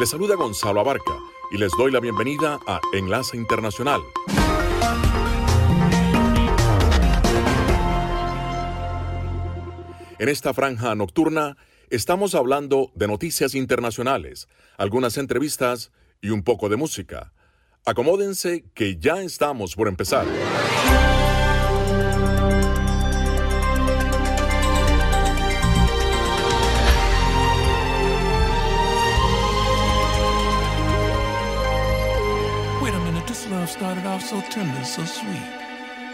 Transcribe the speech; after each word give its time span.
Les 0.00 0.10
saluda 0.10 0.34
Gonzalo 0.34 0.80
Abarca 0.80 1.18
y 1.50 1.56
les 1.56 1.72
doy 1.78 1.90
la 1.90 2.00
bienvenida 2.00 2.60
a 2.66 2.80
Enlace 2.92 3.36
Internacional. 3.38 4.02
En 10.18 10.28
esta 10.28 10.52
franja 10.52 10.94
nocturna 10.94 11.56
estamos 11.90 12.34
hablando 12.34 12.90
de 12.94 13.06
noticias 13.08 13.54
internacionales, 13.54 14.48
algunas 14.76 15.16
entrevistas 15.18 15.92
y 16.20 16.30
un 16.30 16.42
poco 16.42 16.68
de 16.68 16.76
música. 16.76 17.32
Acomódense 17.84 18.64
que 18.74 18.96
ya 18.96 19.20
estamos 19.20 19.76
por 19.76 19.88
empezar. 19.88 20.26
Wait 32.82 32.94
a 32.94 32.98
minute, 33.00 33.26
this 33.26 33.46
love 33.50 33.68
started 33.68 34.06
off 34.06 34.22
so 34.22 34.40
tender, 34.50 34.84
so 34.84 35.04
sweet. 35.04 35.64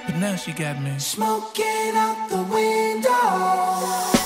But 0.07 0.17
now 0.17 0.35
she 0.35 0.53
got 0.53 0.81
me. 0.81 0.99
Smoking 0.99 1.95
out 1.95 2.29
the 2.31 2.43
window. 2.43 4.20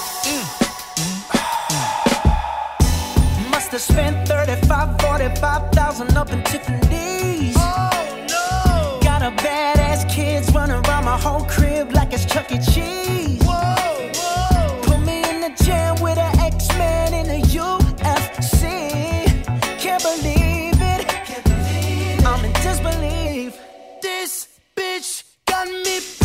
Have 3.75 3.83
spent 3.83 4.29
35, 4.29 5.01
45,000 5.01 6.17
up 6.17 6.31
in 6.31 6.45
Tiffany's. 6.45 7.57
Oh 7.59 8.25
no! 8.31 9.01
Got 9.03 9.23
a 9.23 9.33
badass 9.43 10.09
kids 10.09 10.49
running 10.55 10.77
around 10.87 11.07
my 11.07 11.19
whole 11.19 11.45
crib 11.47 11.93
like 11.93 12.13
it's 12.13 12.25
Chuck 12.25 12.53
E. 12.53 12.59
Cheese. 12.59 13.43
Whoa, 13.43 14.13
whoa! 14.15 14.81
Put 14.83 15.01
me 15.01 15.29
in 15.29 15.41
the 15.41 15.65
jam 15.65 16.01
with 16.01 16.19
an 16.19 16.39
X-Man 16.39 17.15
in 17.15 17.27
the 17.27 17.41
UFC. 17.49 18.63
Can't 19.81 20.03
believe 20.05 20.81
it. 20.81 21.09
Can't 21.09 21.43
believe 21.43 22.21
it. 22.21 22.25
I'm 22.25 22.45
in 22.45 22.53
disbelief. 22.53 23.59
This 24.01 24.51
bitch 24.77 25.25
got 25.47 25.67
me 25.67 26.24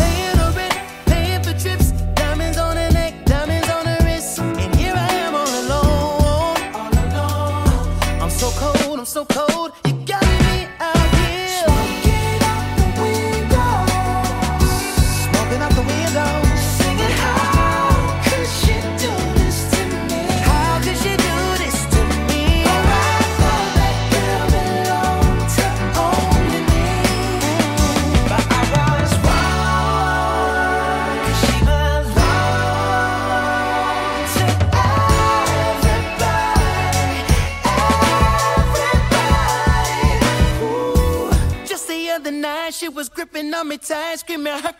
on 44.10 44.16
me 44.16 44.16
tight, 44.16 44.18
screaming 44.18 44.79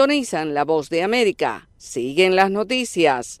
La 0.00 0.64
voz 0.64 0.88
de 0.88 1.02
América. 1.02 1.68
Siguen 1.76 2.34
las 2.34 2.50
noticias. 2.50 3.38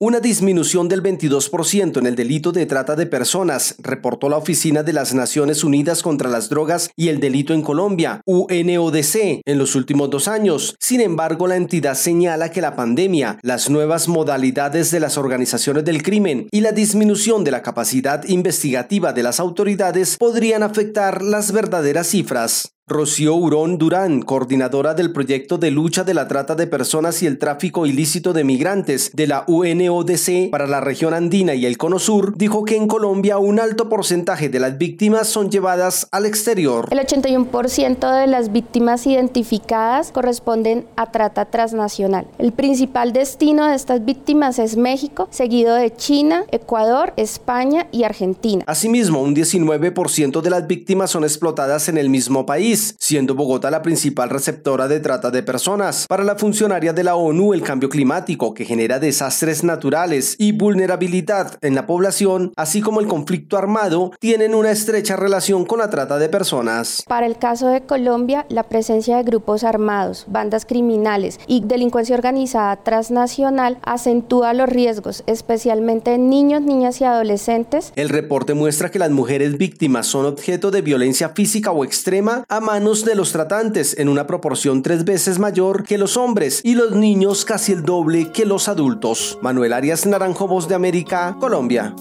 Una 0.00 0.18
disminución 0.18 0.88
del 0.88 1.04
22% 1.04 1.98
en 1.98 2.06
el 2.06 2.16
delito 2.16 2.50
de 2.50 2.66
trata 2.66 2.96
de 2.96 3.06
personas, 3.06 3.76
reportó 3.78 4.28
la 4.28 4.38
Oficina 4.38 4.82
de 4.82 4.92
las 4.92 5.14
Naciones 5.14 5.62
Unidas 5.62 6.02
contra 6.02 6.28
las 6.28 6.48
Drogas 6.48 6.90
y 6.96 7.10
el 7.10 7.20
Delito 7.20 7.54
en 7.54 7.62
Colombia, 7.62 8.22
UNODC, 8.26 9.42
en 9.44 9.58
los 9.58 9.76
últimos 9.76 10.10
dos 10.10 10.26
años. 10.26 10.74
Sin 10.80 11.00
embargo, 11.00 11.46
la 11.46 11.54
entidad 11.54 11.94
señala 11.94 12.50
que 12.50 12.60
la 12.60 12.74
pandemia, 12.74 13.38
las 13.42 13.70
nuevas 13.70 14.08
modalidades 14.08 14.90
de 14.90 14.98
las 14.98 15.16
organizaciones 15.16 15.84
del 15.84 16.02
crimen 16.02 16.48
y 16.50 16.60
la 16.60 16.72
disminución 16.72 17.44
de 17.44 17.52
la 17.52 17.62
capacidad 17.62 18.24
investigativa 18.24 19.12
de 19.12 19.22
las 19.22 19.38
autoridades 19.38 20.16
podrían 20.18 20.64
afectar 20.64 21.22
las 21.22 21.52
verdaderas 21.52 22.08
cifras. 22.08 22.77
Rocío 22.88 23.34
Urón 23.34 23.76
Durán, 23.76 24.22
coordinadora 24.22 24.94
del 24.94 25.12
proyecto 25.12 25.58
de 25.58 25.70
lucha 25.70 26.04
de 26.04 26.14
la 26.14 26.26
trata 26.26 26.54
de 26.54 26.66
personas 26.66 27.22
y 27.22 27.26
el 27.26 27.38
tráfico 27.38 27.84
ilícito 27.84 28.32
de 28.32 28.44
migrantes 28.44 29.10
de 29.12 29.26
la 29.26 29.44
UNODC 29.46 30.48
para 30.50 30.66
la 30.66 30.80
región 30.80 31.12
andina 31.12 31.54
y 31.54 31.66
el 31.66 31.76
Cono 31.76 31.98
Sur, 31.98 32.38
dijo 32.38 32.64
que 32.64 32.76
en 32.76 32.88
Colombia 32.88 33.36
un 33.36 33.60
alto 33.60 33.90
porcentaje 33.90 34.48
de 34.48 34.58
las 34.58 34.78
víctimas 34.78 35.28
son 35.28 35.50
llevadas 35.50 36.08
al 36.12 36.24
exterior. 36.24 36.88
El 36.90 36.98
81% 37.00 38.20
de 38.20 38.26
las 38.26 38.52
víctimas 38.52 39.06
identificadas 39.06 40.10
corresponden 40.10 40.86
a 40.96 41.12
trata 41.12 41.44
transnacional. 41.44 42.26
El 42.38 42.52
principal 42.52 43.12
destino 43.12 43.66
de 43.66 43.74
estas 43.74 44.02
víctimas 44.02 44.58
es 44.58 44.78
México, 44.78 45.28
seguido 45.30 45.74
de 45.74 45.94
China, 45.94 46.44
Ecuador, 46.52 47.12
España 47.18 47.86
y 47.92 48.04
Argentina. 48.04 48.64
Asimismo, 48.66 49.20
un 49.20 49.36
19% 49.36 50.40
de 50.40 50.48
las 50.50 50.66
víctimas 50.66 51.10
son 51.10 51.24
explotadas 51.24 51.90
en 51.90 51.98
el 51.98 52.08
mismo 52.08 52.46
país 52.46 52.77
país, 52.78 52.94
siendo 52.98 53.34
Bogotá 53.34 53.70
la 53.70 53.82
principal 53.82 54.30
receptora 54.30 54.88
de 54.88 55.00
trata 55.00 55.30
de 55.30 55.42
personas. 55.42 56.06
Para 56.08 56.24
la 56.24 56.36
funcionaria 56.36 56.92
de 56.92 57.04
la 57.04 57.16
ONU, 57.16 57.54
el 57.54 57.62
cambio 57.62 57.88
climático, 57.88 58.54
que 58.54 58.64
genera 58.64 58.98
desastres 58.98 59.64
naturales 59.64 60.36
y 60.38 60.52
vulnerabilidad 60.52 61.58
en 61.62 61.74
la 61.74 61.86
población, 61.86 62.52
así 62.56 62.80
como 62.80 63.00
el 63.00 63.06
conflicto 63.06 63.56
armado, 63.56 64.12
tienen 64.20 64.54
una 64.54 64.70
estrecha 64.70 65.16
relación 65.16 65.64
con 65.64 65.78
la 65.78 65.90
trata 65.90 66.18
de 66.18 66.28
personas. 66.28 67.02
Para 67.06 67.26
el 67.26 67.38
caso 67.38 67.68
de 67.68 67.82
Colombia, 67.82 68.46
la 68.48 68.64
presencia 68.64 69.16
de 69.16 69.22
grupos 69.22 69.64
armados, 69.64 70.26
bandas 70.28 70.64
criminales 70.64 71.38
y 71.46 71.62
delincuencia 71.64 72.16
organizada 72.16 72.76
transnacional 72.76 73.78
acentúa 73.82 74.52
los 74.54 74.68
riesgos, 74.68 75.22
especialmente 75.26 76.14
en 76.14 76.30
niños, 76.30 76.62
niñas 76.62 77.00
y 77.00 77.04
adolescentes. 77.04 77.92
El 77.96 78.08
reporte 78.08 78.54
muestra 78.54 78.90
que 78.90 78.98
las 78.98 79.10
mujeres 79.10 79.56
víctimas 79.58 80.06
son 80.06 80.26
objeto 80.26 80.70
de 80.70 80.82
violencia 80.82 81.30
física 81.30 81.70
o 81.70 81.84
extrema 81.84 82.44
a 82.48 82.60
manos 82.68 83.02
de 83.02 83.14
los 83.14 83.32
tratantes 83.32 83.98
en 83.98 84.10
una 84.10 84.26
proporción 84.26 84.82
tres 84.82 85.06
veces 85.06 85.38
mayor 85.38 85.84
que 85.84 85.96
los 85.96 86.18
hombres 86.18 86.60
y 86.62 86.74
los 86.74 86.90
niños 86.90 87.46
casi 87.46 87.72
el 87.72 87.82
doble 87.82 88.30
que 88.30 88.44
los 88.44 88.68
adultos. 88.68 89.38
Manuel 89.40 89.72
Arias 89.72 90.04
Naranjo, 90.04 90.46
Voz 90.46 90.68
de 90.68 90.74
América, 90.74 91.34
Colombia. 91.40 91.94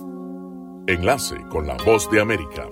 Enlace 0.88 1.38
con 1.50 1.68
la 1.68 1.78
Voz 1.86 2.12
de 2.12 2.20
América. 2.20 2.68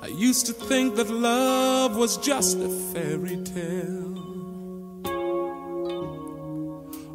I 0.00 0.10
used 0.16 0.46
to 0.46 0.52
think 0.52 0.94
that 0.94 1.10
love 1.10 1.96
was 1.96 2.18
just 2.18 2.58
a 2.58 2.68
fairy 2.92 3.38
tale. 3.42 4.23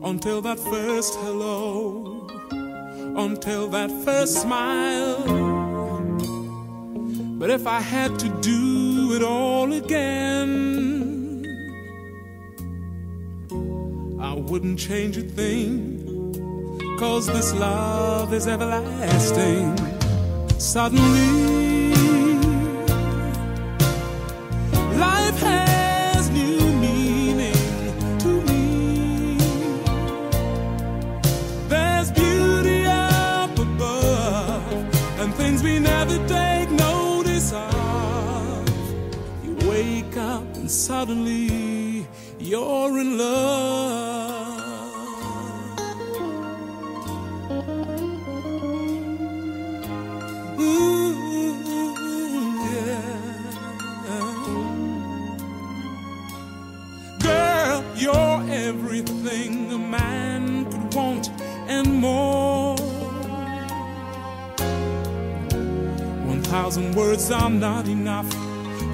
Until 0.01 0.41
that 0.41 0.57
first 0.57 1.15
hello, 1.15 2.25
until 3.17 3.67
that 3.67 3.91
first 4.05 4.41
smile. 4.41 5.23
But 7.37 7.49
if 7.49 7.67
I 7.67 7.81
had 7.81 8.17
to 8.19 8.29
do 8.41 9.13
it 9.15 9.21
all 9.21 9.73
again, 9.73 11.45
I 14.21 14.35
wouldn't 14.35 14.79
change 14.79 15.17
a 15.17 15.21
thing. 15.21 16.05
Cause 16.97 17.27
this 17.27 17.53
love 17.53 18.33
is 18.33 18.47
everlasting. 18.47 19.77
Suddenly, 20.57 21.93
life 24.97 25.39
has 25.41 25.78
suddenly 40.69 42.07
you're 42.37 42.99
in 42.99 43.17
love. 43.17 44.59
Ooh, 50.59 51.15
yeah. 52.75 53.01
Girl, 57.19 57.83
you're 57.95 58.43
everything 58.51 59.71
a 59.71 59.77
man 59.77 60.65
could 60.71 60.93
want 60.93 61.29
and 61.67 61.95
more. 61.95 62.75
One 66.27 66.43
thousand 66.43 66.95
words 66.95 67.31
are 67.31 67.49
not 67.49 67.87
enough 67.87 68.31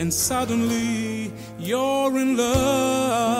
and 0.00 0.10
suddenly 0.12 1.30
you're 1.58 2.16
in 2.16 2.34
love. 2.34 3.39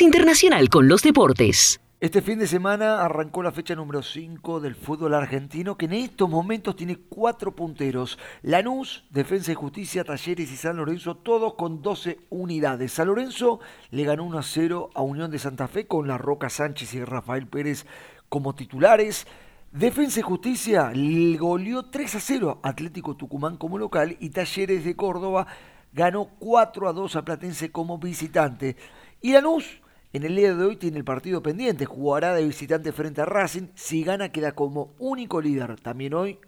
Internacional 0.00 0.68
con 0.68 0.88
los 0.88 1.02
Deportes. 1.02 1.80
Este 1.98 2.20
fin 2.20 2.38
de 2.38 2.46
semana 2.46 3.02
arrancó 3.02 3.42
la 3.42 3.52
fecha 3.52 3.74
número 3.74 4.02
5 4.02 4.60
del 4.60 4.74
fútbol 4.74 5.14
argentino, 5.14 5.78
que 5.78 5.86
en 5.86 5.94
estos 5.94 6.28
momentos 6.28 6.76
tiene 6.76 6.96
cuatro 6.96 7.56
punteros. 7.56 8.18
Lanús, 8.42 9.04
Defensa 9.10 9.52
y 9.52 9.54
Justicia, 9.54 10.04
Talleres 10.04 10.52
y 10.52 10.56
San 10.56 10.76
Lorenzo, 10.76 11.16
todos 11.16 11.54
con 11.54 11.80
12 11.80 12.18
unidades. 12.28 12.92
San 12.92 13.06
Lorenzo 13.06 13.60
le 13.90 14.04
ganó 14.04 14.24
1 14.24 14.38
a 14.38 14.42
0 14.42 14.90
a 14.94 15.02
Unión 15.02 15.30
de 15.30 15.38
Santa 15.38 15.68
Fe 15.68 15.86
con 15.86 16.06
La 16.06 16.18
Roca 16.18 16.50
Sánchez 16.50 16.92
y 16.94 17.02
Rafael 17.02 17.46
Pérez 17.46 17.86
como 18.28 18.54
titulares. 18.54 19.26
Defensa 19.72 20.20
y 20.20 20.22
Justicia 20.22 20.90
le 20.94 21.36
goleó 21.38 21.86
3 21.86 22.14
a 22.14 22.20
0 22.20 22.60
a 22.62 22.68
Atlético 22.68 23.16
Tucumán 23.16 23.56
como 23.56 23.78
local 23.78 24.16
y 24.20 24.30
Talleres 24.30 24.84
de 24.84 24.94
Córdoba 24.96 25.46
ganó 25.92 26.26
4 26.38 26.88
a 26.88 26.92
2 26.92 27.16
a 27.16 27.24
Platense 27.24 27.72
como 27.72 27.98
visitante. 27.98 28.76
Y 29.22 29.32
Lanús 29.32 29.80
en 30.16 30.24
el 30.24 30.34
día 30.34 30.54
de 30.54 30.64
hoy 30.64 30.76
tiene 30.76 30.96
el 30.96 31.04
partido 31.04 31.42
pendiente, 31.42 31.84
jugará 31.84 32.34
de 32.34 32.42
visitante 32.42 32.90
frente 32.90 33.20
a 33.20 33.26
Racing, 33.26 33.68
si 33.74 34.02
gana 34.02 34.30
queda 34.30 34.52
como 34.52 34.94
único 34.98 35.42
líder. 35.42 35.78
También 35.78 36.14
hoy 36.14 36.38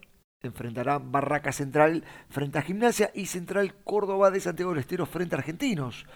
enfrentarán 0.41 1.11
Barraca 1.11 1.51
Central 1.51 2.03
frente 2.31 2.57
a 2.57 2.63
Gimnasia 2.63 3.11
y 3.13 3.27
Central 3.27 3.75
Córdoba 3.83 4.31
de 4.31 4.39
Santiago 4.39 4.71
del 4.71 4.79
Estero 4.79 5.05
frente 5.05 5.35
a 5.35 5.37
Argentinos. 5.37 6.07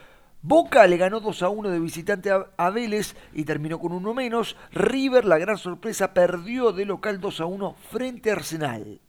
Boca 0.41 0.87
le 0.87 0.97
ganó 0.97 1.19
2 1.19 1.43
a 1.43 1.49
1 1.49 1.69
de 1.69 1.79
visitante 1.79 2.31
a 2.31 2.69
Vélez 2.71 3.15
y 3.33 3.43
terminó 3.43 3.77
con 3.79 3.91
uno 3.91 4.15
menos. 4.15 4.57
River, 4.71 5.23
la 5.23 5.37
gran 5.37 5.57
sorpresa, 5.57 6.11
perdió 6.15 6.71
de 6.71 6.85
local 6.85 7.21
2 7.21 7.39
a 7.39 7.45
1 7.45 7.75
frente 7.91 8.31
a 8.31 8.33
Arsenal. 8.33 8.99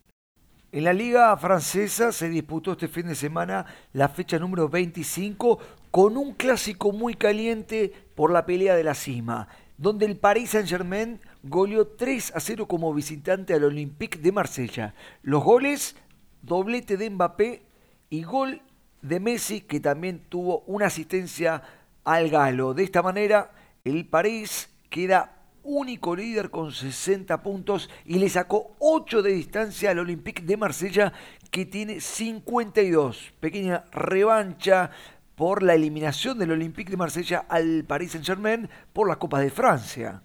En 0.71 0.85
la 0.85 0.93
liga 0.93 1.35
francesa 1.39 2.13
se 2.13 2.29
disputó 2.29 2.73
este 2.73 2.89
fin 2.89 3.07
de 3.07 3.15
semana 3.15 3.65
la 3.95 4.09
fecha 4.09 4.39
número 4.39 4.69
25 4.69 5.61
con 5.91 6.17
un 6.17 6.35
clásico 6.35 6.91
muy 6.91 7.15
caliente 7.15 7.93
por 8.15 8.31
la 8.33 8.47
pelea 8.47 8.77
de 8.77 8.85
la 8.85 8.95
cima, 8.95 9.49
donde 9.77 10.07
el 10.07 10.17
Paris 10.17 10.51
Saint-Germain 10.51 11.21
goleó 11.43 11.87
3 11.87 12.33
a 12.35 12.41
0 12.41 12.67
como 12.67 12.95
visitante 12.95 13.55
al 13.55 13.65
Olympique 13.65 14.19
de 14.19 14.33
Marsella. 14.33 14.95
Los 15.23 15.43
goles, 15.43 15.97
doblete 16.43 16.97
de 16.97 17.11
Mbappé 17.11 17.63
y 18.11 18.23
gol 18.23 18.63
de 19.03 19.21
Messi, 19.21 19.61
que 19.61 19.81
también 19.81 20.23
tuvo 20.29 20.61
una 20.67 20.87
asistencia 20.87 21.63
al 22.05 22.31
galo. 22.31 22.75
De 22.75 22.85
esta 22.85 23.03
manera, 23.03 23.53
el 23.85 24.07
París 24.07 24.71
queda 24.89 25.35
único 25.65 26.15
líder 26.15 26.51
con 26.51 26.73
60 26.73 27.43
puntos 27.43 27.91
y 28.05 28.19
le 28.19 28.29
sacó 28.29 28.77
8 28.79 29.23
de 29.23 29.33
distancia 29.33 29.91
al 29.91 29.99
Olympique 29.99 30.43
de 30.43 30.57
Marsella, 30.57 31.13
que 31.51 31.67
tiene 31.67 32.01
52. 32.01 33.33
Pequeña 33.41 33.85
revancha 33.91 34.91
por 35.35 35.63
la 35.63 35.75
eliminación 35.75 36.39
del 36.39 36.53
Olympique 36.53 36.91
de 36.91 36.97
Marsella 36.97 37.47
al 37.49 37.85
Paris 37.85 38.13
Saint-Germain 38.13 38.69
por 38.93 39.09
la 39.09 39.17
Copa 39.17 39.41
de 39.41 39.51
Francia. 39.51 40.23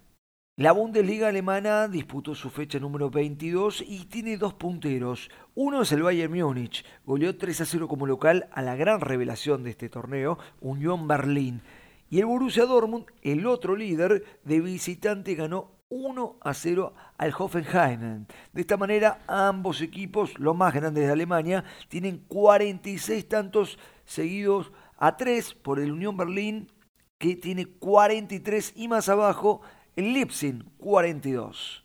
La 0.55 0.73
Bundesliga 0.73 1.29
alemana 1.29 1.87
disputó 1.87 2.35
su 2.35 2.49
fecha 2.49 2.79
número 2.79 3.09
22 3.09 3.81
y 3.87 4.05
tiene 4.05 4.35
dos 4.35 4.53
punteros. 4.55 5.31
Uno 5.55 5.83
es 5.83 5.91
el 5.93 6.03
Bayern 6.03 6.33
Múnich, 6.33 6.83
goleó 7.05 7.37
3 7.37 7.61
a 7.61 7.65
0 7.65 7.87
como 7.87 8.05
local 8.05 8.49
a 8.51 8.61
la 8.61 8.75
gran 8.75 8.99
revelación 8.99 9.63
de 9.63 9.69
este 9.69 9.87
torneo, 9.87 10.37
Unión 10.59 11.07
Berlín. 11.07 11.61
Y 12.09 12.19
el 12.19 12.25
Borussia 12.25 12.65
Dortmund, 12.65 13.05
el 13.21 13.47
otro 13.47 13.77
líder 13.77 14.25
de 14.43 14.59
visitante, 14.59 15.35
ganó 15.35 15.71
1 15.87 16.35
a 16.41 16.53
0 16.53 16.93
al 17.17 17.33
Hoffenheim. 17.37 18.25
De 18.51 18.61
esta 18.61 18.75
manera, 18.75 19.21
ambos 19.27 19.81
equipos, 19.81 20.37
los 20.39 20.57
más 20.57 20.73
grandes 20.73 21.05
de 21.05 21.11
Alemania, 21.13 21.63
tienen 21.87 22.17
46 22.27 23.29
tantos 23.29 23.79
seguidos 24.03 24.73
a 24.99 25.17
3 25.17 25.55
por 25.55 25.79
el 25.79 25.91
Unión 25.91 26.17
Berlín, 26.17 26.71
que 27.17 27.35
tiene 27.35 27.65
43 27.65 28.73
y 28.75 28.87
más 28.87 29.09
abajo 29.09 29.61
en 29.95 30.13
Leipzig 30.13 30.63
42. 30.77 31.83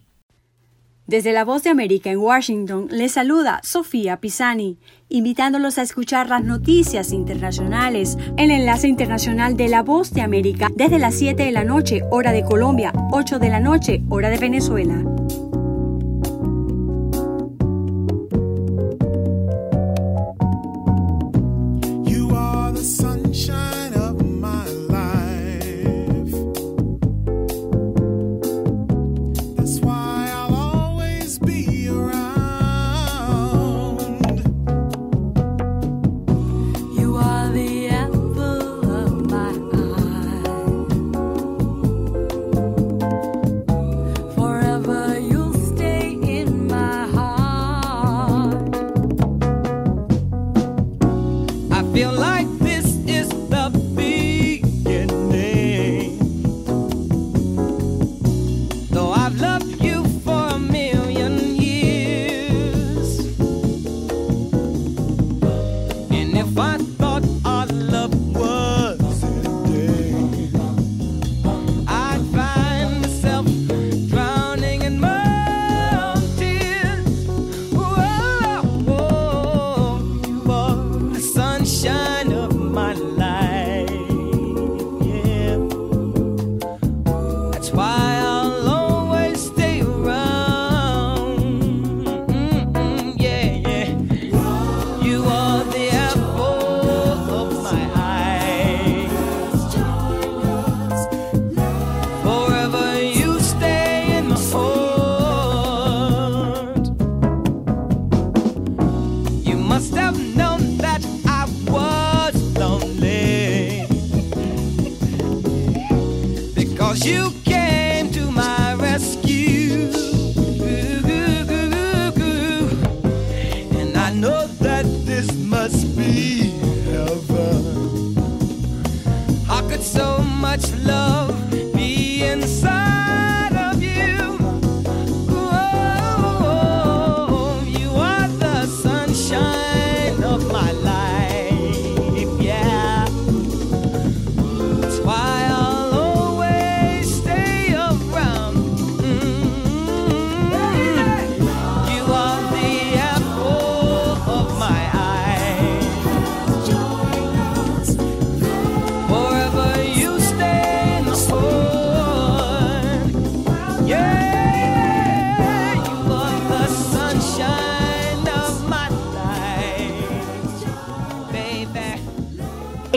Desde 1.06 1.32
la 1.32 1.44
Voz 1.44 1.62
de 1.62 1.70
América 1.70 2.10
en 2.10 2.18
Washington 2.18 2.88
les 2.90 3.12
saluda 3.12 3.60
Sofía 3.62 4.20
Pisani, 4.20 4.78
invitándolos 5.10 5.76
a 5.76 5.82
escuchar 5.82 6.30
las 6.30 6.42
noticias 6.42 7.12
internacionales 7.12 8.16
el 8.38 8.50
enlace 8.50 8.88
internacional 8.88 9.54
de 9.56 9.68
la 9.68 9.82
Voz 9.82 10.14
de 10.14 10.22
América 10.22 10.68
desde 10.74 10.98
las 10.98 11.14
7 11.16 11.44
de 11.44 11.52
la 11.52 11.64
noche, 11.64 12.00
hora 12.10 12.32
de 12.32 12.42
Colombia, 12.42 12.92
8 13.12 13.38
de 13.38 13.48
la 13.50 13.60
noche, 13.60 14.02
hora 14.08 14.30
de 14.30 14.38
Venezuela. 14.38 15.04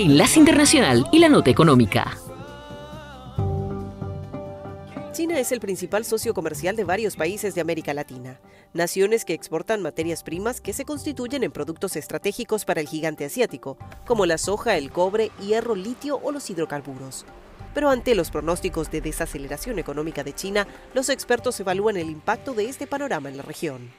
Enlace 0.08 0.40
Internacional 0.40 1.06
y 1.12 1.20
la 1.20 1.28
Nota 1.28 1.50
Económica. 1.52 2.18
China 5.12 5.38
es 5.38 5.52
el 5.52 5.60
principal 5.60 6.06
socio 6.06 6.34
comercial 6.34 6.78
de 6.78 6.86
varios 6.86 7.18
países 7.18 7.56
de 7.56 7.60
América 7.60 7.94
Latina, 7.94 8.40
naciones 8.74 9.26
que 9.26 9.34
exportan 9.34 9.82
materias 9.82 10.24
primas 10.24 10.62
que 10.62 10.72
se 10.72 10.86
constituyen 10.86 11.44
en 11.44 11.52
productos 11.52 11.98
estratégicos 11.98 12.64
para 12.64 12.80
el 12.80 12.88
gigante 12.88 13.26
asiático, 13.26 13.78
como 14.06 14.26
la 14.26 14.38
soja, 14.38 14.78
el 14.78 14.92
cobre, 14.92 15.30
hierro, 15.42 15.76
litio 15.76 16.22
o 16.24 16.32
los 16.32 16.50
hidrocarburos. 16.50 17.26
Pero 17.74 17.90
ante 17.90 18.16
los 18.16 18.32
pronósticos 18.32 18.90
de 18.90 19.02
desaceleración 19.02 19.78
económica 19.78 20.24
de 20.24 20.32
China, 20.32 20.68
los 20.94 21.10
expertos 21.10 21.60
evalúan 21.60 21.98
el 21.98 22.10
impacto 22.10 22.54
de 22.54 22.70
este 22.70 22.88
panorama 22.88 23.28
en 23.28 23.36
la 23.36 23.44
región. 23.44 23.92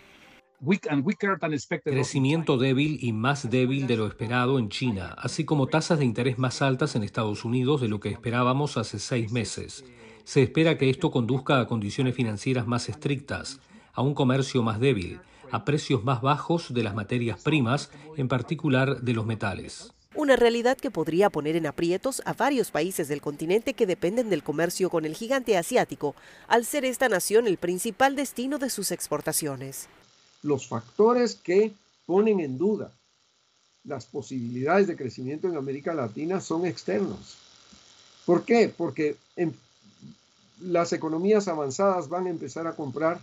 Crecimiento 1.84 2.58
débil 2.58 2.98
y 3.00 3.12
más 3.12 3.48
débil 3.48 3.86
de 3.86 3.96
lo 3.96 4.08
esperado 4.08 4.58
en 4.58 4.68
China, 4.70 5.14
así 5.16 5.44
como 5.44 5.68
tasas 5.68 6.00
de 6.00 6.04
interés 6.04 6.36
más 6.36 6.62
altas 6.62 6.96
en 6.96 7.04
Estados 7.04 7.44
Unidos 7.44 7.80
de 7.80 7.86
lo 7.86 8.00
que 8.00 8.08
esperábamos 8.08 8.76
hace 8.76 8.98
seis 8.98 9.30
meses. 9.30 9.84
Se 10.24 10.42
espera 10.42 10.76
que 10.76 10.90
esto 10.90 11.12
conduzca 11.12 11.60
a 11.60 11.68
condiciones 11.68 12.16
financieras 12.16 12.66
más 12.66 12.88
estrictas, 12.88 13.60
a 13.92 14.02
un 14.02 14.14
comercio 14.14 14.64
más 14.64 14.80
débil, 14.80 15.20
a 15.52 15.64
precios 15.64 16.02
más 16.02 16.22
bajos 16.22 16.74
de 16.74 16.82
las 16.82 16.94
materias 16.94 17.40
primas, 17.40 17.92
en 18.16 18.26
particular 18.26 19.00
de 19.00 19.12
los 19.12 19.26
metales. 19.26 19.94
Una 20.16 20.34
realidad 20.34 20.76
que 20.76 20.90
podría 20.90 21.30
poner 21.30 21.54
en 21.54 21.66
aprietos 21.66 22.20
a 22.24 22.32
varios 22.32 22.72
países 22.72 23.06
del 23.06 23.20
continente 23.20 23.74
que 23.74 23.86
dependen 23.86 24.28
del 24.28 24.42
comercio 24.42 24.90
con 24.90 25.04
el 25.04 25.14
gigante 25.14 25.56
asiático, 25.56 26.16
al 26.48 26.64
ser 26.64 26.84
esta 26.84 27.08
nación 27.08 27.46
el 27.46 27.58
principal 27.58 28.16
destino 28.16 28.58
de 28.58 28.70
sus 28.70 28.90
exportaciones. 28.90 29.88
Los 30.42 30.68
factores 30.68 31.34
que 31.34 31.72
ponen 32.06 32.40
en 32.40 32.58
duda 32.58 32.92
las 33.84 34.04
posibilidades 34.04 34.86
de 34.86 34.96
crecimiento 34.96 35.48
en 35.48 35.56
América 35.56 35.94
Latina 35.94 36.40
son 36.40 36.66
externos. 36.66 37.36
¿Por 38.26 38.44
qué? 38.44 38.72
Porque 38.74 39.16
las 40.60 40.92
economías 40.92 41.48
avanzadas 41.48 42.08
van 42.08 42.26
a 42.26 42.30
empezar 42.30 42.66
a 42.66 42.76
comprar 42.76 43.20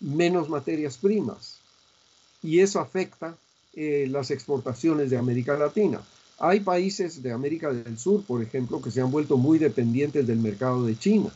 menos 0.00 0.48
materias 0.48 0.98
primas 0.98 1.58
y 2.42 2.60
eso 2.60 2.80
afecta 2.80 3.36
eh, 3.74 4.06
las 4.10 4.30
exportaciones 4.30 5.10
de 5.10 5.16
América 5.16 5.56
Latina. 5.56 6.02
Hay 6.38 6.60
países 6.60 7.22
de 7.22 7.32
América 7.32 7.72
del 7.72 7.98
Sur, 7.98 8.24
por 8.24 8.42
ejemplo, 8.42 8.82
que 8.82 8.90
se 8.90 9.00
han 9.00 9.10
vuelto 9.10 9.36
muy 9.36 9.58
dependientes 9.58 10.26
del 10.26 10.38
mercado 10.38 10.84
de 10.84 10.98
China 10.98 11.32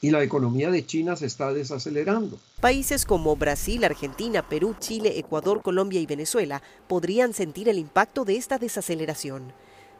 y 0.00 0.10
la 0.10 0.22
economía 0.22 0.70
de 0.70 0.84
China 0.84 1.16
se 1.16 1.26
está 1.26 1.52
desacelerando. 1.52 2.38
Países 2.60 3.04
como 3.04 3.36
Brasil, 3.36 3.84
Argentina, 3.84 4.46
Perú, 4.48 4.74
Chile, 4.78 5.18
Ecuador, 5.18 5.62
Colombia 5.62 6.00
y 6.00 6.06
Venezuela 6.06 6.62
podrían 6.86 7.32
sentir 7.32 7.68
el 7.68 7.78
impacto 7.78 8.24
de 8.24 8.36
esta 8.36 8.58
desaceleración. 8.58 9.52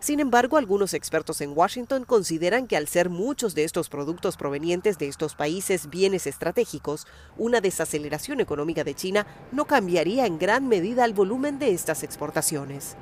Sin 0.04 0.20
embargo, 0.20 0.58
algunos 0.58 0.92
expertos 0.92 1.40
en 1.40 1.56
Washington 1.56 2.04
consideran 2.04 2.66
que 2.66 2.76
al 2.76 2.88
ser 2.88 3.08
muchos 3.08 3.54
de 3.54 3.64
estos 3.64 3.88
productos 3.88 4.36
provenientes 4.36 4.98
de 4.98 5.08
estos 5.08 5.34
países 5.34 5.88
bienes 5.88 6.26
estratégicos, 6.26 7.06
una 7.38 7.62
desaceleración 7.62 8.40
económica 8.40 8.84
de 8.84 8.94
China 8.94 9.26
no 9.50 9.64
cambiaría 9.64 10.26
en 10.26 10.38
gran 10.38 10.68
medida 10.68 11.06
el 11.06 11.14
volumen 11.14 11.58
de 11.58 11.72
estas 11.72 12.02
exportaciones. 12.02 12.96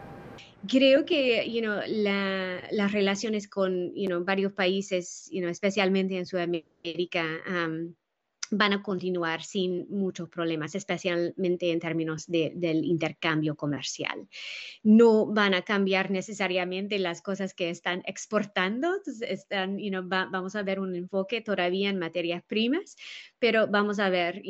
Creo 0.68 1.04
que 1.04 1.44
las 1.88 2.92
relaciones 2.92 3.48
con 3.48 3.92
varios 4.24 4.52
países, 4.52 5.28
especialmente 5.32 6.16
en 6.16 6.26
Sudamérica, 6.26 7.24
van 8.54 8.74
a 8.74 8.82
continuar 8.82 9.42
sin 9.42 9.88
muchos 9.88 10.28
problemas, 10.28 10.74
especialmente 10.74 11.72
en 11.72 11.80
términos 11.80 12.26
del 12.26 12.84
intercambio 12.84 13.56
comercial. 13.56 14.28
No 14.82 15.26
van 15.26 15.54
a 15.54 15.62
cambiar 15.62 16.10
necesariamente 16.10 16.98
las 16.98 17.22
cosas 17.22 17.54
que 17.54 17.70
están 17.70 18.02
exportando, 18.04 18.90
están, 19.22 19.78
vamos 20.30 20.54
a 20.54 20.62
ver 20.62 20.80
un 20.80 20.94
enfoque 20.94 21.40
todavía 21.40 21.88
en 21.88 21.98
materias 21.98 22.42
primas, 22.46 22.96
pero 23.42 23.66
vamos 23.66 23.98
a 23.98 24.08
ver 24.08 24.40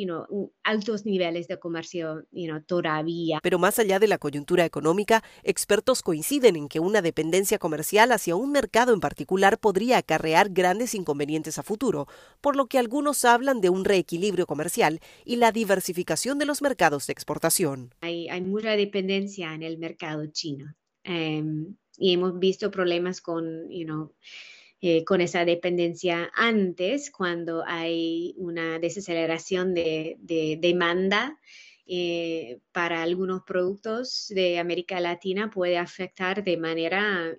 altos 0.65 1.07
niveles 1.07 1.49
de 1.49 1.59
comercio 1.59 2.27
todavía. 2.67 3.41
Pero 3.43 3.59
más 3.59 3.79
allá 3.79 3.99
de 3.99 4.07
la 4.07 4.19
coyuntura 4.19 4.67
económica, 4.67 5.25
expertos 5.45 6.03
coinciden 6.03 6.57
en 6.57 6.69
que 6.69 6.79
una 6.79 7.01
dependencia 7.01 7.59
comercial 7.59 8.13
hacia 8.13 8.37
un 8.37 8.53
mercado 8.53 8.93
en 8.93 9.01
particular 9.01 9.59
podría 9.59 9.97
acarrear 9.97 10.51
grandes 10.51 10.95
inconvenientes 10.95 11.59
a 11.59 11.63
futuro, 11.63 12.07
por 12.43 12.55
lo 12.55 12.67
que 12.67 12.79
algunos 12.79 13.25
hablan 13.25 13.63
de 13.63 13.71
un 13.71 13.91
equilibrio 13.91 14.47
comercial 14.47 15.01
y 15.25 15.37
la 15.37 15.53
diversificación 15.53 16.39
de 16.39 16.45
los 16.45 16.61
mercados 16.61 17.07
de 17.07 17.14
exportación. 17.14 17.95
Hay, 18.03 18.29
mucha 18.43 18.73
dependencia 18.73 19.55
en 19.55 19.62
el 19.62 19.79
mercado 19.79 20.27
chino 20.27 20.75
em, 21.05 21.77
y 21.97 22.12
hemos 22.12 22.38
visto 22.38 22.71
problemas 22.71 23.23
con, 23.23 23.71
eh, 24.83 25.05
con 25.05 25.21
esa 25.21 25.45
dependencia 25.45 26.31
antes, 26.35 27.11
cuando 27.11 27.64
hay 27.66 28.35
una 28.37 28.79
desaceleración 28.79 29.73
de, 29.75 30.16
de 30.18 30.59
demanda 30.61 31.38
eh, 31.95 32.61
para 32.71 33.03
algunos 33.03 33.42
productos 33.42 34.27
de 34.31 34.59
América 34.61 35.01
Latina 35.01 35.51
puede 35.51 35.79
afectar 35.79 36.45
de 36.45 36.57
manera 36.57 37.35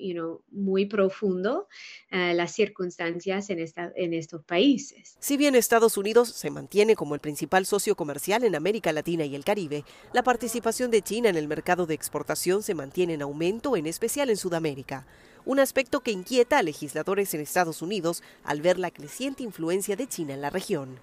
muy 0.52 0.86
profundo 0.86 1.68
eh, 2.12 2.34
las 2.34 2.52
circunstancias 2.52 3.50
en, 3.50 3.66
en 3.96 4.14
estos 4.14 4.44
países. 4.44 5.16
Si 5.20 5.38
bien 5.38 5.56
Estados 5.56 5.98
Unidos 5.98 6.30
se 6.30 6.50
mantiene 6.50 6.96
como 6.96 7.16
el 7.16 7.22
principal 7.22 7.66
socio 7.66 7.96
comercial 7.96 8.44
en 8.44 8.56
América 8.56 8.92
Latina 8.92 9.26
y 9.26 9.36
el 9.36 9.46
Caribe, 9.46 9.86
la 10.12 10.24
participación 10.24 10.92
de 10.92 11.02
China 11.02 11.30
en 11.30 11.38
el 11.38 11.48
mercado 11.48 11.86
de 11.86 11.94
exportación 11.94 12.64
se 12.64 12.76
mantiene 12.76 13.14
en 13.14 13.22
aumento, 13.22 13.78
en 13.78 13.86
especial 13.86 14.30
en 14.30 14.38
Sudamérica 14.38 15.08
un 15.46 15.60
aspecto 15.60 16.02
que 16.02 16.12
inquieta 16.12 16.60
a 16.60 16.64
legisladores 16.64 17.34
en 17.34 17.42
Estados 17.42 17.82
Unidos 17.82 18.24
al 18.44 18.62
ver 18.62 18.80
la 18.80 18.92
creciente 18.92 19.44
influencia 19.44 19.96
de 19.96 20.08
China 20.08 20.34
en 20.34 20.42
la 20.42 20.50
región. 20.50 21.00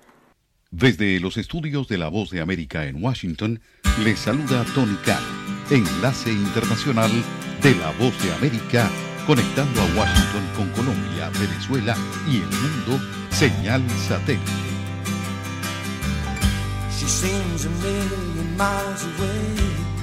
Desde 0.71 1.19
los 1.19 1.37
estudios 1.37 1.89
de 1.89 1.99
La 1.99 2.09
Voz 2.09 2.31
de 2.31 2.41
América 2.41 2.87
en 2.87 3.03
Washington, 3.03 3.61
les 4.05 4.21
saluda 4.21 4.65
Tony 4.75 4.97
Khan, 5.05 5.23
enlace 5.71 6.31
internacional 6.31 7.11
de 7.61 7.75
La 7.75 7.91
Voz 7.99 8.15
de 8.23 8.33
América, 8.35 8.89
conectando 9.27 9.81
a 9.81 9.85
Washington 9.97 10.49
con 10.57 10.69
Colombia, 10.71 11.29
Venezuela 11.41 11.97
y 12.29 12.37
el 12.37 12.47
mundo, 12.47 13.05
señal 13.31 13.83
satélite. 14.09 14.51
She 17.01 17.07
seems 17.07 17.65
a 17.65 17.71
million 17.83 18.57
miles 18.57 19.05
away. 19.05 20.00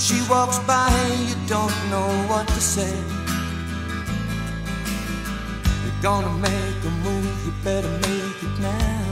She 0.00 0.18
walks 0.30 0.58
by, 0.60 0.88
you 1.28 1.34
don't 1.46 1.76
know 1.90 2.08
what 2.26 2.48
to 2.48 2.60
say. 2.60 2.96
You're 5.84 6.02
gonna 6.02 6.32
make 6.38 6.84
a 6.84 6.90
move, 7.04 7.44
you 7.44 7.52
better 7.62 7.90
make 8.08 8.42
it 8.42 8.58
now. 8.60 9.04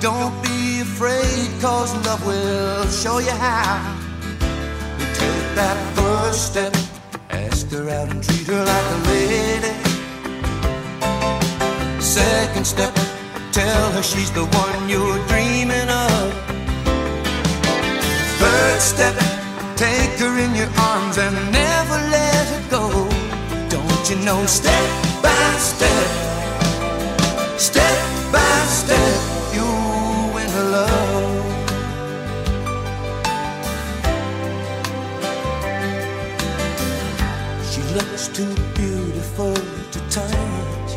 Don't 0.00 0.34
be 0.42 0.80
afraid, 0.80 1.48
cause 1.60 1.94
love 2.04 2.26
will 2.26 2.86
show 2.88 3.18
you 3.18 3.30
how. 3.30 3.78
You 4.98 5.06
take 5.14 5.54
that 5.54 5.78
first 5.94 6.50
step, 6.50 6.74
ask 7.30 7.70
her 7.70 7.88
out 7.88 8.10
and 8.10 8.20
treat 8.20 8.48
her 8.48 8.64
like 8.64 8.86
a 8.96 8.98
lady. 9.12 9.74
Second 12.00 12.66
step, 12.66 12.92
tell 13.52 13.92
her 13.92 14.02
she's 14.02 14.32
the 14.32 14.44
one 14.44 14.88
you're 14.88 15.24
dreaming 15.28 15.88
of. 15.88 16.09
Third 18.40 18.80
step, 18.80 19.14
take 19.76 20.18
her 20.18 20.38
in 20.38 20.54
your 20.54 20.70
arms 20.78 21.18
and 21.18 21.36
never 21.52 21.98
let 22.16 22.46
her 22.52 22.70
go 22.70 22.88
Don't 23.68 24.04
you 24.08 24.16
know, 24.24 24.46
step 24.46 24.86
by 25.22 25.56
step, 25.58 26.08
step 27.58 27.98
by 28.32 28.56
step, 28.80 29.20
you 29.52 29.66
win 30.34 30.48
her 30.56 30.66
love. 30.76 31.40
She 37.70 37.82
looks 37.92 38.28
too 38.28 38.54
beautiful 38.74 39.54
to 39.92 40.00
touch, 40.08 40.90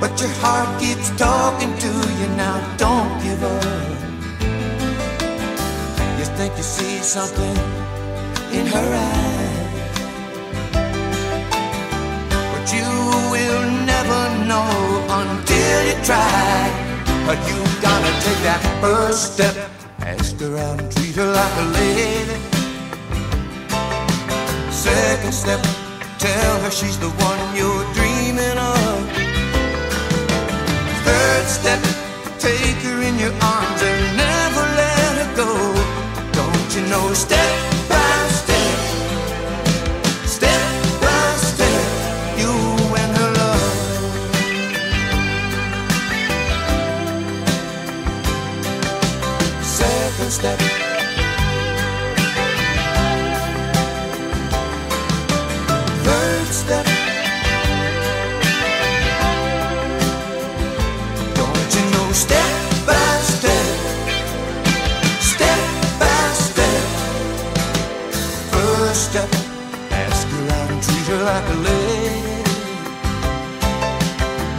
but 0.00 0.18
your 0.18 0.32
heart 0.40 0.80
keeps 0.80 1.10
talking 1.18 1.76
to 1.76 1.92
you 2.20 2.28
now. 2.36 2.56
Don't 2.78 3.22
give 3.22 3.44
up. 3.44 4.05
Think 6.36 6.54
you 6.58 6.62
see 6.62 6.98
something 6.98 7.56
in 8.52 8.66
her 8.66 8.88
eyes 8.94 9.56
But 12.52 12.74
you 12.74 12.88
will 13.32 13.70
never 13.86 14.44
know 14.44 14.68
until 15.08 15.78
you 15.88 15.96
try. 16.04 16.68
But 17.24 17.38
you 17.48 17.56
gotta 17.80 18.12
take 18.20 18.40
that 18.44 18.60
first 18.82 19.32
step. 19.32 19.54
Ask 20.00 20.38
her 20.40 20.58
out 20.58 20.78
and 20.78 20.92
treat 20.92 21.16
her 21.16 21.24
like 21.24 21.56
a 21.56 21.66
lady. 21.80 22.38
Second 24.70 25.32
step, 25.32 25.62
tell 26.18 26.60
her 26.60 26.70
she's 26.70 26.98
the 26.98 27.08
one 27.08 27.56
you're 27.56 27.86
dreaming 27.94 28.58
of. 28.58 28.98
Third 31.06 31.46
step, 31.46 31.80
take 32.38 32.76
her 32.84 33.00
in 33.00 33.18
your 33.18 33.32
arms 33.40 33.82
and 33.82 34.16
never 34.18 34.35
know 36.88 37.12
step 37.14 37.50
by 37.88 38.28
step, 38.28 38.78
step 40.26 40.60
by 41.00 41.36
step, 41.36 42.38
you 42.38 42.52
and 43.02 43.16
her 43.16 43.32
love. 43.34 43.72
Second 49.62 50.30
step. 50.32 50.75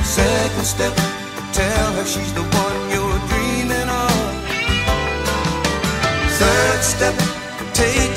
Second 0.03 0.65
step, 0.65 0.93
tell 1.53 1.93
her 1.93 2.03
she's 2.03 2.33
the 2.33 2.41
one 2.41 2.89
you're 2.91 3.19
dreaming 3.29 3.87
of. 3.87 4.11
Third 6.37 6.83
step, 6.83 7.15
take 7.73 8.16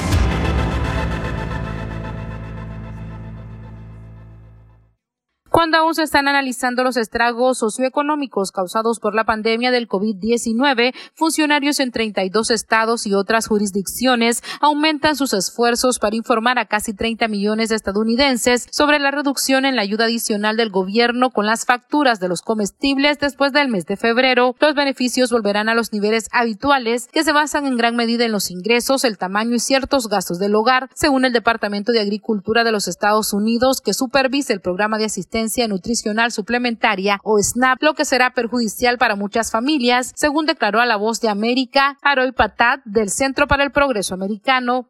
Cuando 5.71 5.85
aún 5.85 5.95
se 5.95 6.03
están 6.03 6.27
analizando 6.27 6.83
los 6.83 6.97
estragos 6.97 7.59
socioeconómicos 7.59 8.51
causados 8.51 8.99
por 8.99 9.15
la 9.15 9.23
pandemia 9.23 9.71
del 9.71 9.87
COVID-19, 9.87 10.93
funcionarios 11.13 11.79
en 11.79 11.91
32 11.91 12.51
estados 12.51 13.07
y 13.07 13.13
otras 13.13 13.47
jurisdicciones 13.47 14.43
aumentan 14.59 15.15
sus 15.15 15.31
esfuerzos 15.31 15.97
para 15.97 16.17
informar 16.17 16.59
a 16.59 16.65
casi 16.65 16.93
30 16.93 17.29
millones 17.29 17.69
de 17.69 17.75
estadounidenses 17.75 18.67
sobre 18.69 18.99
la 18.99 19.11
reducción 19.11 19.63
en 19.63 19.77
la 19.77 19.83
ayuda 19.83 20.03
adicional 20.03 20.57
del 20.57 20.71
gobierno 20.71 21.29
con 21.29 21.45
las 21.45 21.63
facturas 21.63 22.19
de 22.19 22.27
los 22.27 22.41
comestibles 22.41 23.19
después 23.19 23.53
del 23.53 23.69
mes 23.69 23.85
de 23.85 23.95
febrero. 23.95 24.57
Los 24.59 24.75
beneficios 24.75 25.31
volverán 25.31 25.69
a 25.69 25.73
los 25.73 25.93
niveles 25.93 26.27
habituales 26.33 27.07
que 27.13 27.23
se 27.23 27.31
basan 27.31 27.65
en 27.65 27.77
gran 27.77 27.95
medida 27.95 28.25
en 28.25 28.33
los 28.33 28.51
ingresos, 28.51 29.05
el 29.05 29.17
tamaño 29.17 29.55
y 29.55 29.59
ciertos 29.59 30.09
gastos 30.09 30.37
del 30.37 30.53
hogar, 30.53 30.89
según 30.95 31.23
el 31.23 31.31
Departamento 31.31 31.93
de 31.93 32.01
Agricultura 32.01 32.65
de 32.65 32.73
los 32.73 32.89
Estados 32.89 33.31
Unidos, 33.31 33.79
que 33.79 33.93
supervisa 33.93 34.51
el 34.51 34.59
programa 34.59 34.97
de 34.97 35.05
asistencia 35.05 35.60
nutricional 35.67 36.31
suplementaria 36.31 37.19
o 37.23 37.37
SNAP, 37.41 37.81
lo 37.81 37.93
que 37.93 38.05
será 38.05 38.33
perjudicial 38.33 38.97
para 38.97 39.15
muchas 39.15 39.51
familias, 39.51 40.11
según 40.15 40.45
declaró 40.45 40.79
a 40.79 40.85
La 40.85 40.97
Voz 40.97 41.21
de 41.21 41.29
América 41.29 41.97
Harold 42.01 42.33
Patat 42.33 42.81
del 42.85 43.09
Centro 43.09 43.47
para 43.47 43.63
el 43.63 43.71
Progreso 43.71 44.13
Americano. 44.13 44.87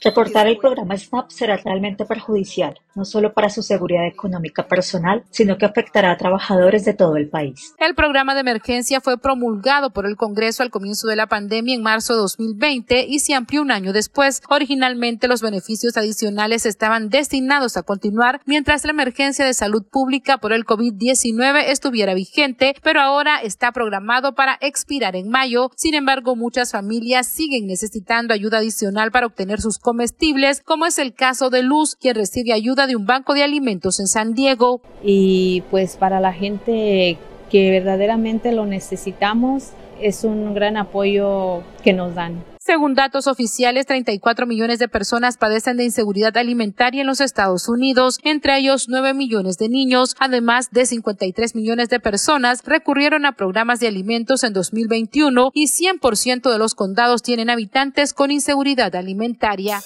Recortar 0.00 0.46
el 0.46 0.58
programa 0.58 0.96
SNAP 0.96 1.30
será 1.30 1.56
realmente 1.56 2.04
perjudicial, 2.04 2.78
no 2.98 3.04
solo 3.04 3.32
para 3.32 3.48
su 3.48 3.62
seguridad 3.62 4.06
económica 4.06 4.66
personal, 4.66 5.22
sino 5.30 5.56
que 5.56 5.64
afectará 5.64 6.10
a 6.10 6.16
trabajadores 6.16 6.84
de 6.84 6.94
todo 6.94 7.16
el 7.16 7.28
país. 7.28 7.74
El 7.78 7.94
programa 7.94 8.34
de 8.34 8.40
emergencia 8.40 9.00
fue 9.00 9.18
promulgado 9.18 9.90
por 9.90 10.04
el 10.04 10.16
Congreso 10.16 10.64
al 10.64 10.70
comienzo 10.70 11.06
de 11.06 11.14
la 11.14 11.28
pandemia 11.28 11.76
en 11.76 11.82
marzo 11.82 12.14
de 12.14 12.20
2020 12.20 13.06
y 13.08 13.20
se 13.20 13.34
amplió 13.34 13.62
un 13.62 13.70
año 13.70 13.92
después. 13.92 14.42
Originalmente 14.50 15.28
los 15.28 15.42
beneficios 15.42 15.96
adicionales 15.96 16.66
estaban 16.66 17.08
destinados 17.08 17.76
a 17.76 17.84
continuar 17.84 18.40
mientras 18.46 18.84
la 18.84 18.90
emergencia 18.90 19.44
de 19.44 19.54
salud 19.54 19.84
pública 19.88 20.38
por 20.38 20.52
el 20.52 20.64
COVID-19 20.64 21.66
estuviera 21.68 22.14
vigente, 22.14 22.74
pero 22.82 23.00
ahora 23.00 23.40
está 23.40 23.70
programado 23.70 24.34
para 24.34 24.58
expirar 24.60 25.14
en 25.14 25.28
mayo. 25.28 25.70
Sin 25.76 25.94
embargo, 25.94 26.34
muchas 26.34 26.72
familias 26.72 27.28
siguen 27.28 27.68
necesitando 27.68 28.34
ayuda 28.34 28.58
adicional 28.58 29.12
para 29.12 29.26
obtener 29.26 29.60
sus 29.60 29.78
comestibles, 29.78 30.62
como 30.64 30.84
es 30.86 30.98
el 30.98 31.14
caso 31.14 31.48
de 31.48 31.62
Luz, 31.62 31.94
quien 31.94 32.16
recibe 32.16 32.52
ayuda 32.52 32.87
de 32.88 32.96
un 32.96 33.06
banco 33.06 33.34
de 33.34 33.44
alimentos 33.44 34.00
en 34.00 34.08
San 34.08 34.34
Diego. 34.34 34.80
Y 35.04 35.62
pues 35.70 35.96
para 35.96 36.18
la 36.18 36.32
gente 36.32 37.18
que 37.48 37.70
verdaderamente 37.70 38.50
lo 38.50 38.66
necesitamos, 38.66 39.70
es 40.00 40.24
un 40.24 40.54
gran 40.54 40.76
apoyo 40.76 41.62
que 41.82 41.92
nos 41.92 42.14
dan. 42.14 42.42
Según 42.68 42.94
datos 42.94 43.26
oficiales, 43.26 43.86
34 43.86 44.46
millones 44.46 44.78
de 44.78 44.88
personas 44.88 45.38
padecen 45.38 45.78
de 45.78 45.84
inseguridad 45.84 46.36
alimentaria 46.36 47.00
en 47.00 47.06
los 47.06 47.22
Estados 47.22 47.66
Unidos, 47.66 48.18
entre 48.24 48.58
ellos 48.58 48.90
9 48.90 49.14
millones 49.14 49.56
de 49.56 49.70
niños. 49.70 50.14
Además 50.18 50.68
de 50.70 50.84
53 50.84 51.54
millones 51.54 51.88
de 51.88 51.98
personas 51.98 52.62
recurrieron 52.66 53.24
a 53.24 53.32
programas 53.32 53.80
de 53.80 53.88
alimentos 53.88 54.44
en 54.44 54.52
2021 54.52 55.50
y 55.54 55.68
100% 55.68 56.52
de 56.52 56.58
los 56.58 56.74
condados 56.74 57.22
tienen 57.22 57.48
habitantes 57.48 58.12
con 58.12 58.30
inseguridad 58.30 58.94
alimentaria. 58.94 59.80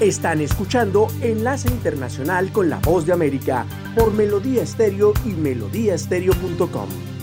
Están 0.00 0.42
escuchando 0.42 1.08
Enlace 1.22 1.68
Internacional 1.70 2.52
con 2.52 2.68
la 2.68 2.78
Voz 2.80 3.06
de 3.06 3.14
América 3.14 3.64
por 3.94 4.12
Melodía 4.12 4.62
Estéreo 4.62 5.14
y 5.24 5.30
melodíaestéreo.com. 5.30 7.15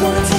wanna 0.00 0.37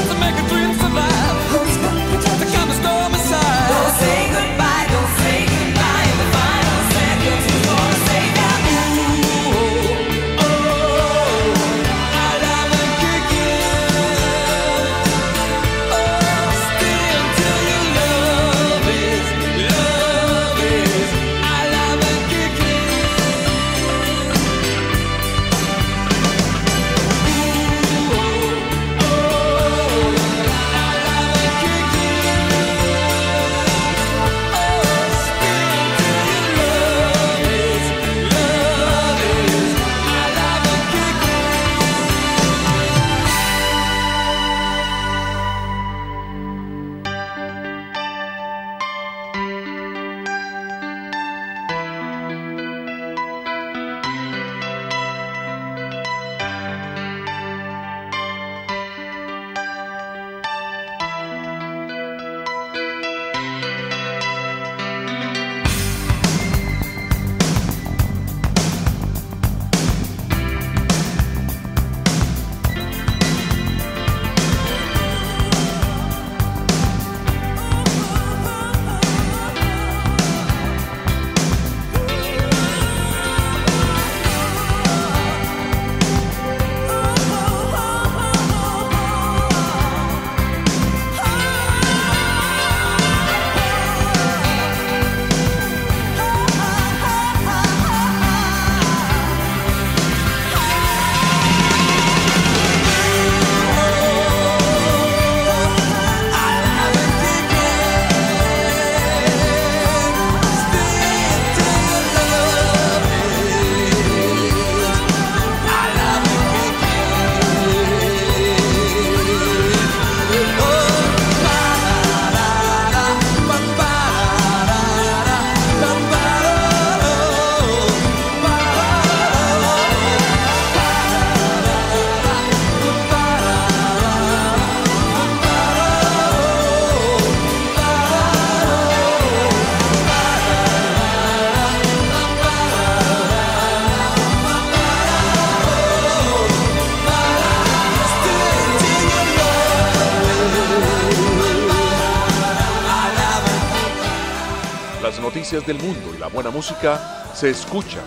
del 155.57 155.79
mundo 155.79 156.13
y 156.15 156.19
la 156.19 156.27
buena 156.27 156.51
música 156.51 157.31
se 157.33 157.49
escuchan 157.49 158.03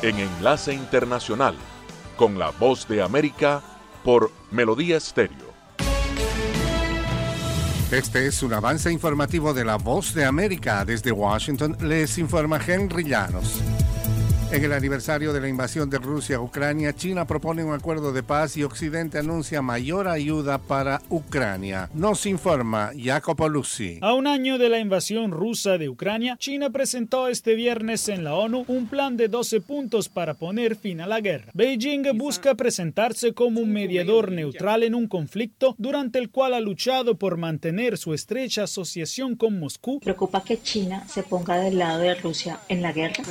en 0.00 0.18
Enlace 0.18 0.72
Internacional 0.72 1.54
con 2.16 2.38
la 2.38 2.52
voz 2.52 2.88
de 2.88 3.02
América 3.02 3.62
por 4.02 4.32
Melodía 4.50 4.96
Estéreo. 4.96 5.52
Este 7.90 8.26
es 8.26 8.42
un 8.42 8.54
avance 8.54 8.90
informativo 8.90 9.52
de 9.52 9.66
la 9.66 9.76
voz 9.76 10.14
de 10.14 10.24
América. 10.24 10.86
Desde 10.86 11.12
Washington 11.12 11.76
les 11.82 12.16
informa 12.16 12.58
Henry 12.66 13.04
Llanos. 13.04 13.60
En 14.52 14.62
el 14.62 14.72
aniversario 14.72 15.32
de 15.32 15.40
la 15.40 15.48
invasión 15.48 15.90
de 15.90 15.98
Rusia 15.98 16.36
a 16.36 16.40
Ucrania, 16.40 16.94
China 16.94 17.26
propone 17.26 17.64
un 17.64 17.74
acuerdo 17.74 18.12
de 18.12 18.22
paz 18.22 18.56
y 18.56 18.62
Occidente 18.62 19.18
anuncia 19.18 19.60
mayor 19.60 20.06
ayuda 20.06 20.58
para 20.58 21.02
Ucrania. 21.10 21.90
Nos 21.92 22.26
informa 22.26 22.92
Jacopo 22.96 23.48
Luzzi. 23.48 23.98
A 24.02 24.14
un 24.14 24.28
año 24.28 24.56
de 24.56 24.68
la 24.68 24.78
invasión 24.78 25.32
rusa 25.32 25.78
de 25.78 25.88
Ucrania, 25.88 26.36
China 26.38 26.70
presentó 26.70 27.26
este 27.26 27.56
viernes 27.56 28.08
en 28.08 28.22
la 28.22 28.36
ONU 28.36 28.64
un 28.68 28.86
plan 28.86 29.16
de 29.16 29.26
12 29.26 29.62
puntos 29.62 30.08
para 30.08 30.34
poner 30.34 30.76
fin 30.76 31.00
a 31.00 31.08
la 31.08 31.20
guerra. 31.20 31.50
Beijing 31.52 32.16
busca 32.16 32.54
presentarse 32.54 33.34
como 33.34 33.60
un 33.60 33.72
mediador 33.72 34.30
neutral 34.30 34.84
en 34.84 34.94
un 34.94 35.08
conflicto 35.08 35.74
durante 35.76 36.20
el 36.20 36.30
cual 36.30 36.54
ha 36.54 36.60
luchado 36.60 37.18
por 37.18 37.36
mantener 37.36 37.98
su 37.98 38.14
estrecha 38.14 38.62
asociación 38.62 39.34
con 39.34 39.58
Moscú. 39.58 39.98
Preocupa 39.98 40.44
que 40.44 40.62
China 40.62 41.04
se 41.08 41.24
ponga 41.24 41.56
del 41.56 41.78
lado 41.78 41.98
de 41.98 42.14
Rusia 42.14 42.60
en 42.68 42.80
la 42.80 42.92
guerra. 42.92 43.24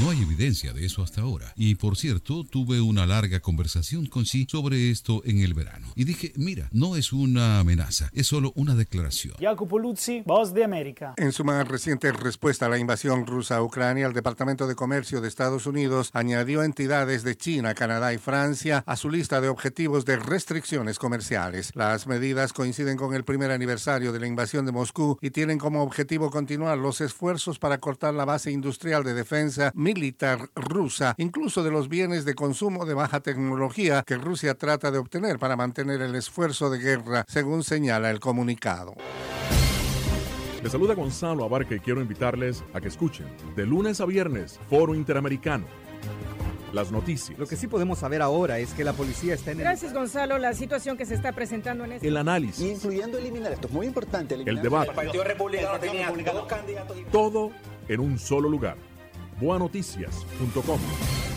No 0.00 0.08
hay 0.10 0.22
evidencia 0.22 0.72
de 0.72 0.86
eso 0.86 1.02
hasta 1.02 1.20
ahora. 1.20 1.52
Y 1.54 1.74
por 1.74 1.96
cierto, 1.96 2.44
tuve 2.44 2.80
una 2.80 3.06
larga 3.06 3.40
conversación 3.40 4.06
con 4.06 4.24
Xi 4.24 4.46
sobre 4.50 4.90
esto 4.90 5.22
en 5.24 5.40
el 5.40 5.52
verano. 5.52 5.86
Y 5.94 6.04
dije, 6.04 6.32
mira, 6.34 6.68
no 6.72 6.96
es 6.96 7.12
una 7.12 7.60
amenaza, 7.60 8.10
es 8.14 8.26
solo 8.26 8.52
una 8.56 8.74
declaración. 8.74 9.34
Jacopo 9.38 9.78
Luzzi, 9.78 10.22
Voz 10.24 10.54
de 10.54 10.64
América. 10.64 11.14
En 11.18 11.30
su 11.32 11.44
más 11.44 11.68
reciente 11.68 12.10
respuesta 12.10 12.66
a 12.66 12.68
la 12.70 12.78
invasión 12.78 13.26
rusa 13.26 13.56
a 13.56 13.62
Ucrania, 13.62 14.06
el 14.06 14.14
Departamento 14.14 14.66
de 14.66 14.74
Comercio 14.74 15.20
de 15.20 15.28
Estados 15.28 15.66
Unidos 15.66 16.10
añadió 16.14 16.62
entidades 16.62 17.22
de 17.22 17.36
China, 17.36 17.74
Canadá 17.74 18.14
y 18.14 18.18
Francia 18.18 18.82
a 18.86 18.96
su 18.96 19.10
lista 19.10 19.40
de 19.40 19.48
objetivos 19.48 20.04
de 20.06 20.16
restricciones 20.16 20.98
comerciales. 20.98 21.70
Las 21.74 22.06
medidas 22.06 22.54
coinciden 22.54 22.96
con 22.96 23.14
el 23.14 23.24
primer 23.24 23.50
aniversario 23.50 24.12
de 24.12 24.20
la 24.20 24.26
invasión 24.26 24.64
de 24.64 24.72
Moscú 24.72 25.18
y 25.20 25.30
tienen 25.30 25.58
como 25.58 25.82
objetivo 25.82 26.30
continuar 26.30 26.78
los 26.78 27.02
esfuerzos 27.02 27.58
para 27.58 27.78
cortar 27.78 28.14
la 28.14 28.24
base 28.24 28.50
industrial 28.50 29.04
de 29.04 29.12
defensa 29.12 29.70
militar 29.82 30.48
rusa, 30.54 31.14
incluso 31.18 31.62
de 31.62 31.70
los 31.70 31.88
bienes 31.88 32.24
de 32.24 32.34
consumo 32.34 32.86
de 32.86 32.94
baja 32.94 33.20
tecnología 33.20 34.02
que 34.06 34.16
Rusia 34.16 34.54
trata 34.54 34.90
de 34.90 34.98
obtener 34.98 35.38
para 35.38 35.56
mantener 35.56 36.00
el 36.00 36.14
esfuerzo 36.14 36.70
de 36.70 36.78
guerra, 36.78 37.24
según 37.28 37.64
señala 37.64 38.10
el 38.10 38.20
comunicado. 38.20 38.94
Les 40.62 40.70
saluda 40.70 40.94
Gonzalo 40.94 41.44
Abarca 41.44 41.74
y 41.74 41.80
quiero 41.80 42.00
invitarles 42.00 42.62
a 42.72 42.80
que 42.80 42.86
escuchen 42.86 43.26
de 43.56 43.66
lunes 43.66 44.00
a 44.00 44.06
viernes 44.06 44.60
Foro 44.70 44.94
Interamericano. 44.94 45.66
Las 46.72 46.90
noticias. 46.90 47.38
Lo 47.38 47.46
que 47.46 47.56
sí 47.56 47.66
podemos 47.66 47.98
saber 47.98 48.22
ahora 48.22 48.58
es 48.58 48.72
que 48.72 48.82
la 48.82 48.94
policía 48.94 49.34
está 49.34 49.50
en 49.50 49.58
el... 49.58 49.64
Gracias, 49.64 49.92
Gonzalo. 49.92 50.38
La 50.38 50.54
situación 50.54 50.96
que 50.96 51.04
se 51.04 51.14
está 51.14 51.32
presentando 51.32 51.84
en 51.84 51.92
este... 51.92 52.08
El 52.08 52.16
análisis. 52.16 52.64
Incluyendo 52.64 53.18
eliminar, 53.18 53.52
esto 53.52 53.66
es 53.66 53.74
muy 53.74 53.86
importante. 53.86 54.36
El 54.36 54.62
debate. 54.62 54.88
El 54.90 54.96
Partido 54.96 55.24
Republicano 55.24 55.78
tenía 55.78 56.10
dos 56.32 56.46
candidatos. 56.46 56.96
Todo 57.10 57.50
en 57.88 58.00
un 58.00 58.18
solo 58.18 58.48
lugar. 58.48 58.76
Boanoticias.com 59.42 61.31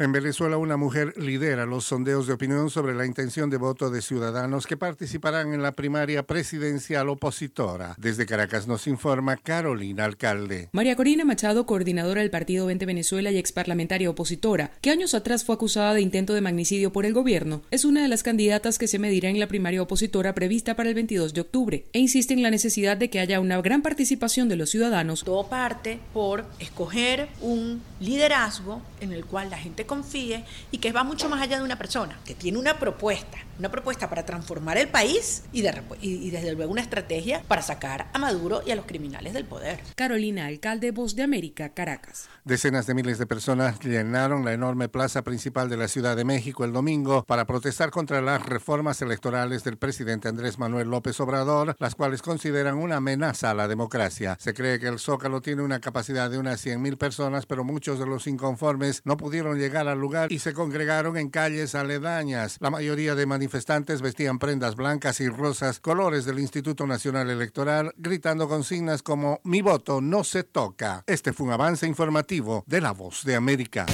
En 0.00 0.12
Venezuela, 0.12 0.58
una 0.58 0.76
mujer 0.76 1.12
lidera 1.16 1.66
los 1.66 1.86
sondeos 1.86 2.28
de 2.28 2.32
opinión 2.32 2.70
sobre 2.70 2.94
la 2.94 3.04
intención 3.04 3.50
de 3.50 3.56
voto 3.56 3.90
de 3.90 4.00
ciudadanos 4.00 4.64
que 4.68 4.76
participarán 4.76 5.52
en 5.52 5.60
la 5.60 5.72
primaria 5.72 6.22
presidencial 6.22 7.08
opositora. 7.08 7.96
Desde 7.98 8.24
Caracas 8.24 8.68
nos 8.68 8.86
informa 8.86 9.36
Carolina 9.36 10.04
Alcalde. 10.04 10.68
María 10.70 10.94
Corina 10.94 11.24
Machado, 11.24 11.66
coordinadora 11.66 12.20
del 12.20 12.30
Partido 12.30 12.66
20 12.66 12.86
Venezuela 12.86 13.32
y 13.32 13.38
exparlamentaria 13.38 14.08
opositora, 14.08 14.70
que 14.80 14.92
años 14.92 15.14
atrás 15.14 15.44
fue 15.44 15.56
acusada 15.56 15.94
de 15.94 16.00
intento 16.00 16.32
de 16.32 16.42
magnicidio 16.42 16.92
por 16.92 17.04
el 17.04 17.12
gobierno, 17.12 17.62
es 17.72 17.84
una 17.84 18.00
de 18.00 18.08
las 18.08 18.22
candidatas 18.22 18.78
que 18.78 18.86
se 18.86 19.00
medirá 19.00 19.30
en 19.30 19.40
la 19.40 19.48
primaria 19.48 19.82
opositora 19.82 20.32
prevista 20.32 20.76
para 20.76 20.90
el 20.90 20.94
22 20.94 21.34
de 21.34 21.40
octubre 21.40 21.84
e 21.92 21.98
insiste 21.98 22.34
en 22.34 22.44
la 22.44 22.52
necesidad 22.52 22.96
de 22.96 23.10
que 23.10 23.18
haya 23.18 23.40
una 23.40 23.60
gran 23.62 23.82
participación 23.82 24.48
de 24.48 24.54
los 24.54 24.70
ciudadanos. 24.70 25.24
Todo 25.24 25.48
parte 25.48 25.98
por 26.14 26.44
escoger 26.60 27.28
un 27.40 27.82
liderazgo 27.98 28.80
en 29.00 29.12
el 29.12 29.24
cual 29.24 29.50
la 29.50 29.58
gente 29.58 29.86
confíe 29.86 30.44
y 30.70 30.78
que 30.78 30.92
va 30.92 31.04
mucho 31.04 31.28
más 31.28 31.40
allá 31.40 31.58
de 31.58 31.64
una 31.64 31.78
persona, 31.78 32.18
que 32.24 32.34
tiene 32.34 32.58
una 32.58 32.78
propuesta, 32.78 33.38
una 33.58 33.70
propuesta 33.70 34.08
para 34.08 34.24
transformar 34.24 34.78
el 34.78 34.88
país 34.88 35.44
y, 35.52 35.62
de, 35.62 35.82
y, 36.00 36.30
desde 36.30 36.54
luego 36.54 36.72
una 36.72 36.82
estrategia 36.82 37.42
para 37.46 37.62
sacar 37.62 38.08
a 38.12 38.18
Maduro 38.18 38.62
y 38.66 38.70
a 38.70 38.76
los 38.76 38.86
criminales 38.86 39.32
del 39.32 39.44
poder. 39.44 39.80
Carolina, 39.96 40.46
alcalde 40.46 40.90
Voz 40.90 41.16
de 41.16 41.22
América, 41.22 41.70
Caracas. 41.70 42.28
Decenas 42.44 42.86
de 42.86 42.94
miles 42.94 43.18
de 43.18 43.26
personas 43.26 43.78
llenaron 43.80 44.44
la 44.44 44.52
enorme 44.52 44.88
plaza 44.88 45.22
principal 45.22 45.68
de 45.68 45.76
la 45.76 45.88
Ciudad 45.88 46.16
de 46.16 46.24
México 46.24 46.64
el 46.64 46.72
domingo 46.72 47.24
para 47.24 47.46
protestar 47.46 47.90
contra 47.90 48.20
las 48.20 48.44
reformas 48.44 49.02
electorales 49.02 49.64
del 49.64 49.76
presidente 49.76 50.28
Andrés 50.28 50.58
Manuel 50.58 50.88
López 50.88 51.18
Obrador, 51.20 51.76
las 51.78 51.94
cuales 51.94 52.22
consideran 52.22 52.76
una 52.76 52.96
amenaza 52.96 53.50
a 53.50 53.54
la 53.54 53.68
democracia. 53.68 54.36
Se 54.40 54.54
cree 54.54 54.78
que 54.78 54.88
el 54.88 54.98
Zócalo 54.98 55.40
tiene 55.40 55.62
una 55.62 55.80
capacidad 55.80 56.30
de 56.30 56.38
unas 56.38 56.64
100.000 56.64 56.96
personas, 56.96 57.46
pero 57.46 57.64
muchos 57.64 57.98
de 57.98 58.06
los 58.06 58.26
inconformes 58.26 58.87
no 59.04 59.16
pudieron 59.16 59.58
llegar 59.58 59.88
al 59.88 59.98
lugar 59.98 60.32
y 60.32 60.38
se 60.38 60.52
congregaron 60.52 61.16
en 61.16 61.30
calles 61.30 61.74
aledañas. 61.74 62.56
La 62.60 62.70
mayoría 62.70 63.14
de 63.14 63.26
manifestantes 63.26 64.02
vestían 64.02 64.38
prendas 64.38 64.76
blancas 64.76 65.20
y 65.20 65.28
rosas, 65.28 65.80
colores 65.80 66.24
del 66.24 66.38
Instituto 66.38 66.86
Nacional 66.86 67.30
Electoral, 67.30 67.92
gritando 67.96 68.48
consignas 68.48 69.02
como 69.02 69.40
Mi 69.44 69.62
voto 69.62 70.00
no 70.00 70.24
se 70.24 70.44
toca. 70.44 71.04
Este 71.06 71.32
fue 71.32 71.46
un 71.46 71.52
avance 71.52 71.86
informativo 71.86 72.64
de 72.66 72.80
La 72.80 72.92
Voz 72.92 73.24
de 73.24 73.36
América. 73.36 73.86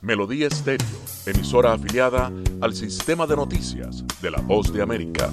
Melodía 0.00 0.46
Estéreo, 0.46 0.86
emisora 1.26 1.72
afiliada 1.72 2.30
al 2.60 2.74
sistema 2.74 3.26
de 3.26 3.36
noticias 3.36 4.04
de 4.22 4.30
La 4.30 4.40
Voz 4.40 4.72
de 4.72 4.82
América. 4.82 5.30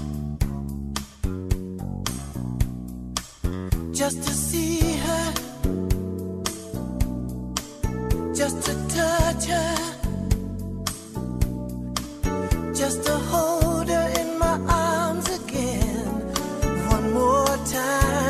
Just 3.94 4.24
to 4.24 4.32
see 4.32 4.93
just 8.36 8.64
to 8.64 8.74
touch 8.88 9.46
her, 9.46 9.76
just 12.74 13.04
to 13.04 13.12
hold 13.12 13.88
her 13.88 14.14
in 14.20 14.40
my 14.40 14.60
arms 14.68 15.30
again 15.40 16.06
one 16.90 17.14
more 17.14 17.58
time. 17.66 18.23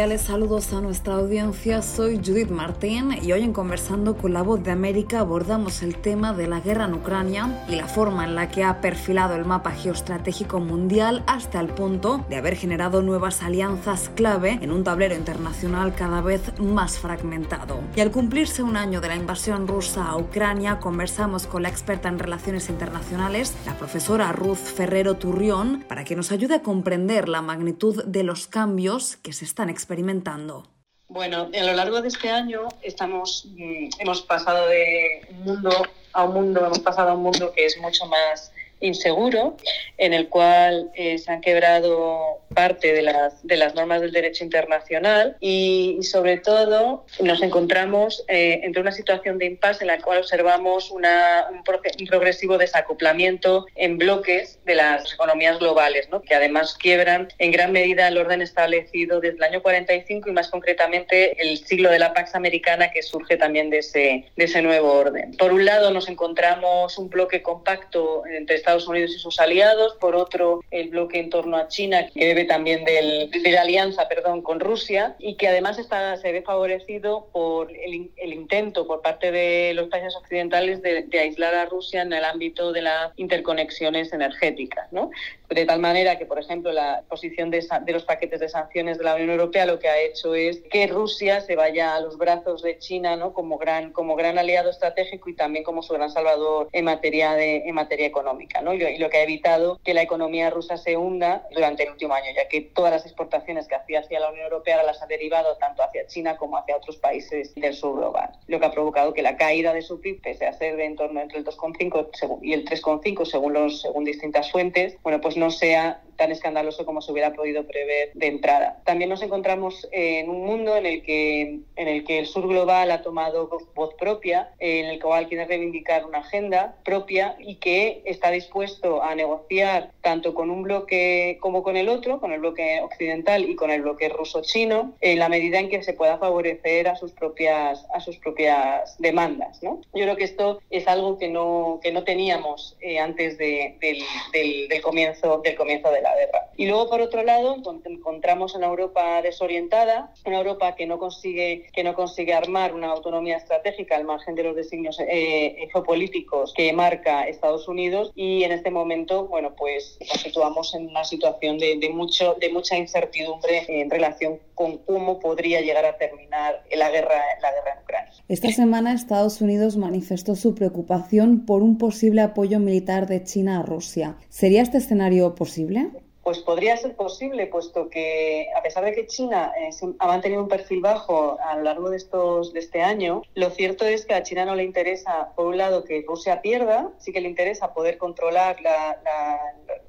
Cordiales 0.00 0.22
saludos 0.22 0.72
a 0.72 0.80
nuestra 0.80 1.16
audiencia. 1.16 1.82
Soy 1.82 2.22
Judith 2.24 2.48
Martín 2.48 3.18
y 3.22 3.32
hoy 3.32 3.42
en 3.42 3.52
Conversando 3.52 4.16
con 4.16 4.32
la 4.32 4.40
Voz 4.40 4.62
de 4.62 4.70
América 4.70 5.20
abordamos 5.20 5.82
el 5.82 5.96
tema 5.96 6.32
de 6.32 6.46
la 6.46 6.60
guerra 6.60 6.86
en 6.86 6.94
Ucrania 6.94 7.66
y 7.68 7.74
la 7.76 7.86
forma 7.86 8.24
en 8.24 8.34
la 8.34 8.48
que 8.48 8.64
ha 8.64 8.80
perfilado 8.80 9.34
el 9.34 9.44
mapa 9.44 9.72
geoestratégico 9.72 10.58
mundial 10.58 11.22
hasta 11.26 11.60
el 11.60 11.68
punto 11.68 12.24
de 12.30 12.36
haber 12.36 12.56
generado 12.56 13.02
nuevas 13.02 13.42
alianzas 13.42 14.10
clave 14.14 14.58
en 14.62 14.72
un 14.72 14.84
tablero 14.84 15.14
internacional 15.14 15.94
cada 15.94 16.22
vez 16.22 16.58
más 16.58 16.98
fragmentado. 16.98 17.69
Y 17.96 18.00
al 18.00 18.10
cumplirse 18.10 18.62
un 18.62 18.76
año 18.76 19.00
de 19.00 19.08
la 19.08 19.16
invasión 19.16 19.66
rusa 19.66 20.08
a 20.08 20.16
Ucrania, 20.16 20.78
conversamos 20.78 21.46
con 21.46 21.62
la 21.62 21.68
experta 21.68 22.08
en 22.08 22.18
relaciones 22.18 22.68
internacionales, 22.68 23.54
la 23.66 23.76
profesora 23.76 24.32
Ruth 24.32 24.56
Ferrero 24.56 25.16
Turrión, 25.16 25.84
para 25.88 26.04
que 26.04 26.16
nos 26.16 26.32
ayude 26.32 26.56
a 26.56 26.62
comprender 26.62 27.28
la 27.28 27.42
magnitud 27.42 28.04
de 28.04 28.22
los 28.22 28.46
cambios 28.46 29.16
que 29.16 29.32
se 29.32 29.44
están 29.44 29.70
experimentando. 29.70 30.68
Bueno, 31.08 31.50
a 31.52 31.64
lo 31.64 31.72
largo 31.72 32.00
de 32.00 32.08
este 32.08 32.30
año 32.30 32.68
estamos, 32.82 33.48
mm, 33.56 33.88
hemos 33.98 34.22
pasado 34.22 34.68
de 34.68 35.26
un 35.30 35.42
mundo 35.42 35.70
a 36.12 36.24
un 36.24 36.34
mundo, 36.34 36.64
hemos 36.64 36.78
pasado 36.78 37.10
a 37.10 37.14
un 37.14 37.22
mundo 37.22 37.52
que 37.52 37.66
es 37.66 37.76
mucho 37.80 38.06
más 38.06 38.52
inseguro, 38.80 39.56
en 39.98 40.14
el 40.14 40.28
cual 40.28 40.90
eh, 40.94 41.18
se 41.18 41.30
han 41.30 41.40
quebrado 41.40 42.40
parte 42.54 42.92
de 42.92 43.02
las, 43.02 43.46
de 43.46 43.56
las 43.56 43.74
normas 43.74 44.00
del 44.00 44.12
derecho 44.12 44.44
internacional 44.44 45.36
y, 45.40 45.98
sobre 46.02 46.38
todo 46.38 47.04
nos 47.20 47.42
encontramos 47.42 48.24
eh, 48.28 48.60
entre 48.62 48.80
una 48.80 48.92
situación 48.92 49.38
de 49.38 49.46
impasse 49.46 49.82
en 49.82 49.88
la 49.88 49.98
cual 49.98 50.18
observamos 50.18 50.90
una, 50.90 51.46
un, 51.52 51.62
progresivo 51.62 52.58
desacoplamiento 52.58 53.66
en 53.76 53.98
bloques 53.98 54.58
de 54.64 54.74
las 54.74 55.12
economías 55.12 55.58
globales, 55.58 56.08
¿no? 56.10 56.22
que 56.22 56.34
además 56.34 56.74
quiebran 56.74 57.28
en 57.38 57.52
gran 57.52 57.72
medida 57.72 58.08
el 58.08 58.18
orden 58.18 58.42
establecido 58.42 59.20
desde 59.20 59.36
el 59.36 59.42
año 59.42 59.62
45 59.62 60.28
y 60.28 60.32
más 60.32 60.48
concretamente 60.48 61.40
el 61.40 61.58
siglo 61.58 61.90
de 61.90 61.98
la 61.98 62.12
Pax 62.12 62.34
Americana 62.34 62.90
que 62.90 63.02
surge 63.02 63.36
también 63.36 63.70
de 63.70 63.78
ese, 63.78 64.24
de 64.36 64.44
ese 64.44 64.62
nuevo 64.62 64.92
orden. 64.92 65.36
Por 65.36 65.52
un 65.52 65.64
lado 65.64 65.90
nos 65.90 66.08
encontramos 66.08 66.98
un 66.98 67.10
bloque 67.10 67.42
compacto 67.42 68.24
entre 68.26 68.56
Estados 68.56 68.69
Estados 68.70 68.88
Unidos 68.88 69.10
y 69.16 69.18
sus 69.18 69.40
aliados, 69.40 69.96
por 70.00 70.14
otro 70.14 70.62
el 70.70 70.90
bloque 70.90 71.18
en 71.18 71.28
torno 71.28 71.56
a 71.56 71.66
China, 71.66 72.06
que 72.14 72.24
debe 72.24 72.44
también 72.44 72.84
del, 72.84 73.28
de 73.30 73.58
alianza 73.58 74.06
perdón, 74.08 74.42
con 74.42 74.60
Rusia 74.60 75.16
y 75.18 75.34
que 75.34 75.48
además 75.48 75.78
está, 75.78 76.16
se 76.18 76.30
ve 76.30 76.42
favorecido 76.42 77.26
por 77.32 77.70
el, 77.70 78.10
el 78.16 78.32
intento 78.32 78.86
por 78.86 79.02
parte 79.02 79.32
de 79.32 79.74
los 79.74 79.88
países 79.88 80.14
occidentales 80.14 80.82
de, 80.82 81.02
de, 81.02 81.18
aislar 81.18 81.54
a 81.54 81.66
Rusia 81.66 82.02
en 82.02 82.12
el 82.12 82.24
ámbito 82.24 82.72
de 82.72 82.82
las 82.82 83.12
interconexiones 83.16 84.12
energéticas. 84.12 84.92
¿no? 84.92 85.10
De 85.50 85.66
tal 85.66 85.80
manera 85.80 86.16
que, 86.18 86.26
por 86.26 86.38
ejemplo, 86.38 86.72
la 86.72 87.02
posición 87.08 87.50
de, 87.50 87.66
de 87.82 87.92
los 87.92 88.04
paquetes 88.04 88.40
de 88.40 88.48
sanciones 88.48 88.98
de 88.98 89.04
la 89.04 89.14
Unión 89.14 89.30
Europea 89.30 89.66
lo 89.66 89.78
que 89.78 89.88
ha 89.88 89.98
hecho 90.00 90.34
es 90.34 90.62
que 90.70 90.86
Rusia 90.86 91.40
se 91.40 91.56
vaya 91.56 91.94
a 91.94 92.00
los 92.00 92.16
brazos 92.16 92.62
de 92.62 92.78
China 92.78 93.16
¿no? 93.16 93.32
como, 93.32 93.58
gran, 93.58 93.92
como 93.92 94.16
gran 94.16 94.38
aliado 94.38 94.70
estratégico 94.70 95.28
y 95.28 95.34
también 95.34 95.64
como 95.64 95.82
su 95.82 95.92
gran 95.92 96.10
salvador 96.10 96.68
en 96.72 96.84
materia, 96.84 97.32
de, 97.34 97.64
en 97.66 97.74
materia 97.74 98.06
económica 98.06 98.60
y 98.60 98.98
lo 98.98 99.10
que 99.10 99.16
ha 99.18 99.22
evitado 99.22 99.80
que 99.84 99.94
la 99.94 100.02
economía 100.02 100.50
rusa 100.50 100.76
se 100.76 100.96
hunda 100.96 101.46
durante 101.52 101.84
el 101.84 101.90
último 101.90 102.14
año, 102.14 102.26
ya 102.34 102.48
que 102.48 102.60
todas 102.60 102.92
las 102.92 103.04
exportaciones 103.04 103.66
que 103.66 103.74
hacía 103.74 104.00
hacia 104.00 104.20
la 104.20 104.30
Unión 104.30 104.44
Europea 104.44 104.82
las 104.82 105.02
ha 105.02 105.06
derivado 105.06 105.56
tanto 105.56 105.82
hacia 105.82 106.06
China 106.06 106.36
como 106.36 106.56
hacia 106.56 106.76
otros 106.76 106.96
países 106.98 107.54
del 107.54 107.74
sur 107.74 107.96
global, 107.96 108.30
lo 108.46 108.60
que 108.60 108.66
ha 108.66 108.70
provocado 108.70 109.12
que 109.14 109.22
la 109.22 109.36
caída 109.36 109.72
de 109.72 109.82
su 109.82 110.00
PIB, 110.00 110.20
pese 110.22 110.46
a 110.46 110.52
ser 110.52 110.76
de 110.76 110.84
en 110.84 110.96
torno 110.96 111.20
entre 111.20 111.38
el 111.38 111.44
2,5 111.44 112.38
y 112.42 112.52
el 112.52 112.64
3,5 112.64 113.24
según, 113.24 113.52
los, 113.52 113.80
según 113.80 114.04
distintas 114.04 114.50
fuentes, 114.50 114.96
bueno, 115.02 115.20
pues 115.20 115.36
no 115.40 115.50
sea 115.50 116.02
tan 116.20 116.32
escandaloso 116.32 116.84
como 116.84 117.00
se 117.00 117.12
hubiera 117.12 117.32
podido 117.32 117.64
prever 117.66 118.10
de 118.12 118.26
entrada. 118.26 118.82
También 118.84 119.08
nos 119.08 119.22
encontramos 119.22 119.88
en 119.90 120.28
un 120.28 120.44
mundo 120.44 120.76
en 120.76 120.84
el 120.84 121.02
que, 121.02 121.60
en 121.76 121.88
el, 121.88 122.04
que 122.04 122.18
el 122.18 122.26
sur 122.26 122.46
global 122.46 122.90
ha 122.90 123.00
tomado 123.00 123.48
voz 123.74 123.94
propia, 123.94 124.50
en 124.58 124.84
el 124.84 125.00
cual 125.00 125.28
quiere 125.28 125.46
reivindicar 125.46 126.04
una 126.04 126.18
agenda 126.18 126.76
propia 126.84 127.36
y 127.38 127.54
que 127.54 128.02
está 128.04 128.30
dispuesto 128.30 129.02
a 129.02 129.14
negociar 129.14 129.92
tanto 130.02 130.34
con 130.34 130.50
un 130.50 130.62
bloque 130.62 131.38
como 131.40 131.62
con 131.62 131.78
el 131.78 131.88
otro, 131.88 132.20
con 132.20 132.32
el 132.32 132.40
bloque 132.40 132.80
occidental 132.82 133.48
y 133.48 133.56
con 133.56 133.70
el 133.70 133.80
bloque 133.80 134.10
ruso-chino, 134.10 134.92
en 135.00 135.18
la 135.18 135.30
medida 135.30 135.58
en 135.58 135.70
que 135.70 135.82
se 135.82 135.94
pueda 135.94 136.18
favorecer 136.18 136.86
a 136.86 136.96
sus 136.96 137.12
propias, 137.12 137.86
a 137.94 138.00
sus 138.00 138.18
propias 138.18 138.94
demandas. 138.98 139.62
¿no? 139.62 139.80
Yo 139.94 140.02
creo 140.02 140.16
que 140.16 140.24
esto 140.24 140.60
es 140.68 140.86
algo 140.86 141.16
que 141.16 141.28
no, 141.28 141.80
que 141.82 141.92
no 141.92 142.04
teníamos 142.04 142.76
eh, 142.82 142.98
antes 142.98 143.38
de, 143.38 143.78
del, 143.80 144.02
del, 144.34 144.68
del, 144.68 144.82
comienzo, 144.82 145.38
del 145.38 145.54
comienzo 145.54 145.90
de 145.90 146.02
la 146.02 146.09
guerra. 146.14 146.50
Y 146.56 146.66
luego, 146.66 146.90
por 146.90 147.00
otro 147.00 147.22
lado, 147.22 147.56
encontramos 147.84 148.54
una 148.54 148.66
Europa 148.66 149.22
desorientada, 149.22 150.12
una 150.26 150.38
Europa 150.38 150.74
que 150.74 150.86
no 150.86 150.98
consigue, 150.98 151.66
que 151.72 151.84
no 151.84 151.94
consigue 151.94 152.34
armar 152.34 152.74
una 152.74 152.88
autonomía 152.88 153.36
estratégica 153.36 153.96
al 153.96 154.04
margen 154.04 154.34
de 154.34 154.44
los 154.44 154.56
designios 154.56 154.98
eh, 155.00 155.68
geopolíticos 155.72 156.52
que 156.54 156.72
marca 156.72 157.28
Estados 157.28 157.68
Unidos 157.68 158.12
y 158.14 158.44
en 158.44 158.52
este 158.52 158.70
momento, 158.70 159.26
bueno, 159.26 159.54
pues 159.56 159.98
nos 160.00 160.20
situamos 160.20 160.74
en 160.74 160.88
una 160.88 161.04
situación 161.04 161.58
de, 161.58 161.78
de, 161.78 161.90
mucho, 161.90 162.36
de 162.40 162.50
mucha 162.50 162.76
incertidumbre 162.76 163.64
en 163.68 163.90
relación 163.90 164.38
con 164.54 164.78
cómo 164.78 165.18
podría 165.18 165.62
llegar 165.62 165.86
a 165.86 165.96
terminar 165.96 166.62
la 166.76 166.90
guerra, 166.90 167.22
la 167.40 167.52
guerra 167.52 167.72
en 167.74 167.82
Ucrania. 167.82 168.12
Esta 168.28 168.50
semana 168.50 168.92
Estados 168.92 169.40
Unidos 169.40 169.76
manifestó 169.76 170.36
su 170.36 170.54
preocupación 170.54 171.46
por 171.46 171.62
un 171.62 171.78
posible 171.78 172.20
apoyo 172.20 172.60
militar 172.60 173.06
de 173.06 173.24
China 173.24 173.60
a 173.60 173.62
Rusia. 173.62 174.16
¿Sería 174.28 174.62
este 174.62 174.78
escenario 174.78 175.34
posible? 175.34 175.88
Pues 176.22 176.38
podría 176.40 176.76
ser 176.76 176.96
posible, 176.96 177.46
puesto 177.46 177.88
que 177.88 178.48
a 178.56 178.62
pesar 178.62 178.84
de 178.84 178.92
que 178.92 179.06
China 179.06 179.52
eh, 179.58 179.70
ha 179.98 180.06
mantenido 180.06 180.42
un 180.42 180.48
perfil 180.48 180.80
bajo 180.80 181.38
a 181.40 181.56
lo 181.56 181.62
largo 181.62 181.90
de, 181.90 181.96
estos, 181.96 182.52
de 182.52 182.60
este 182.60 182.82
año, 182.82 183.22
lo 183.34 183.50
cierto 183.50 183.86
es 183.86 184.04
que 184.04 184.14
a 184.14 184.22
China 184.22 184.44
no 184.44 184.54
le 184.54 184.64
interesa, 184.64 185.32
por 185.34 185.46
un 185.46 185.56
lado, 185.56 185.84
que 185.84 186.04
Rusia 186.06 186.42
pierda, 186.42 186.90
sí 186.98 187.12
que 187.12 187.20
le 187.20 187.28
interesa 187.28 187.72
poder 187.72 187.96
controlar 187.96 188.60
la, 188.60 188.98
la, 189.02 189.40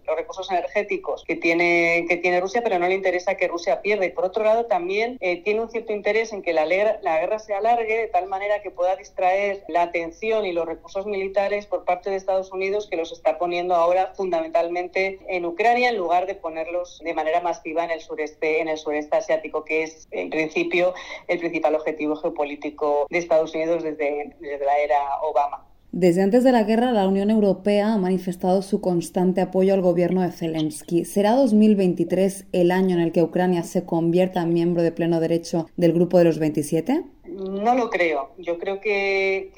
los 0.08 0.16
recursos 0.16 0.50
energéticos 0.50 1.24
que 1.26 1.36
tiene, 1.36 2.06
que 2.08 2.18
tiene 2.18 2.40
Rusia, 2.40 2.62
pero 2.64 2.80
no 2.80 2.88
le 2.88 2.96
interesa 2.96 3.36
que 3.36 3.48
Rusia 3.48 3.82
pierda. 3.82 4.06
Y 4.06 4.12
por 4.12 4.26
otro 4.26 4.44
lado, 4.44 4.66
también 4.66 5.18
eh, 5.20 5.42
tiene 5.44 5.62
un 5.62 5.70
cierto 5.70 5.94
interés 5.94 6.34
en 6.34 6.42
que 6.42 6.54
la, 6.54 6.66
la 6.66 7.20
guerra 7.20 7.40
se 7.40 7.54
alargue 7.54 7.98
de 7.98 8.08
tal 8.08 8.28
manera 8.28 8.62
que 8.62 8.72
pueda 8.72 8.96
distraer 8.96 9.64
la 9.68 9.84
atención 9.84 10.46
y 10.46 10.54
los 10.54 10.66
recursos 10.66 11.06
militares 11.06 11.66
por 11.66 11.86
parte 11.86 12.10
de 12.10 12.16
Estados 12.16 12.52
Unidos, 12.52 12.88
que 12.90 12.98
los 12.98 13.12
está 13.12 13.38
poniendo 13.38 13.76
ahora 13.76 14.14
fundamentalmente 14.16 15.20
en 15.28 15.46
Ucrania, 15.46 15.90
en 15.90 15.98
lugar 15.98 16.21
de 16.26 16.36
ponerlos 16.36 17.00
de 17.04 17.14
manera 17.14 17.42
masiva 17.42 17.84
en 17.84 17.92
el 17.92 18.02
sureste, 18.02 18.62
en 18.62 18.68
el 18.68 18.78
sureste 18.78 19.18
asiático, 19.18 19.66
que 19.66 19.84
es 19.84 20.08
en 20.12 20.30
principio 20.30 20.94
el 21.28 21.40
principal 21.40 21.76
objetivo 21.76 22.16
geopolítico 22.16 23.08
de 23.10 23.18
Estados 23.18 23.54
Unidos 23.54 23.84
desde, 23.84 24.36
desde 24.40 24.66
la 24.66 24.80
era 24.80 25.22
Obama. 25.24 25.68
Desde 25.94 26.22
antes 26.22 26.46
de 26.46 26.54
la 26.54 26.64
guerra, 26.64 26.94
la 26.94 27.06
Unión 27.06 27.30
Europea 27.30 27.94
ha 27.94 27.98
manifestado 27.98 28.62
su 28.62 28.80
constante 28.80 29.42
apoyo 29.42 29.74
al 29.74 29.82
gobierno 29.82 30.22
de 30.22 30.32
Zelensky. 30.32 31.04
¿Será 31.04 31.34
2023 31.34 32.46
el 32.54 32.72
año 32.72 32.96
en 32.96 33.02
el 33.02 33.12
que 33.12 33.22
Ucrania 33.22 33.64
se 33.64 33.84
convierta 33.84 34.42
en 34.42 34.54
miembro 34.54 34.84
de 34.84 34.94
pleno 34.94 35.20
derecho 35.20 35.68
del 35.76 35.92
Grupo 35.92 36.18
de 36.18 36.24
los 36.24 36.40
27? 36.40 37.04
No 37.32 37.76
lo 37.76 37.90
creo. 37.90 38.32
Yo 38.38 38.60
creo 38.60 38.82
que, 38.82 39.52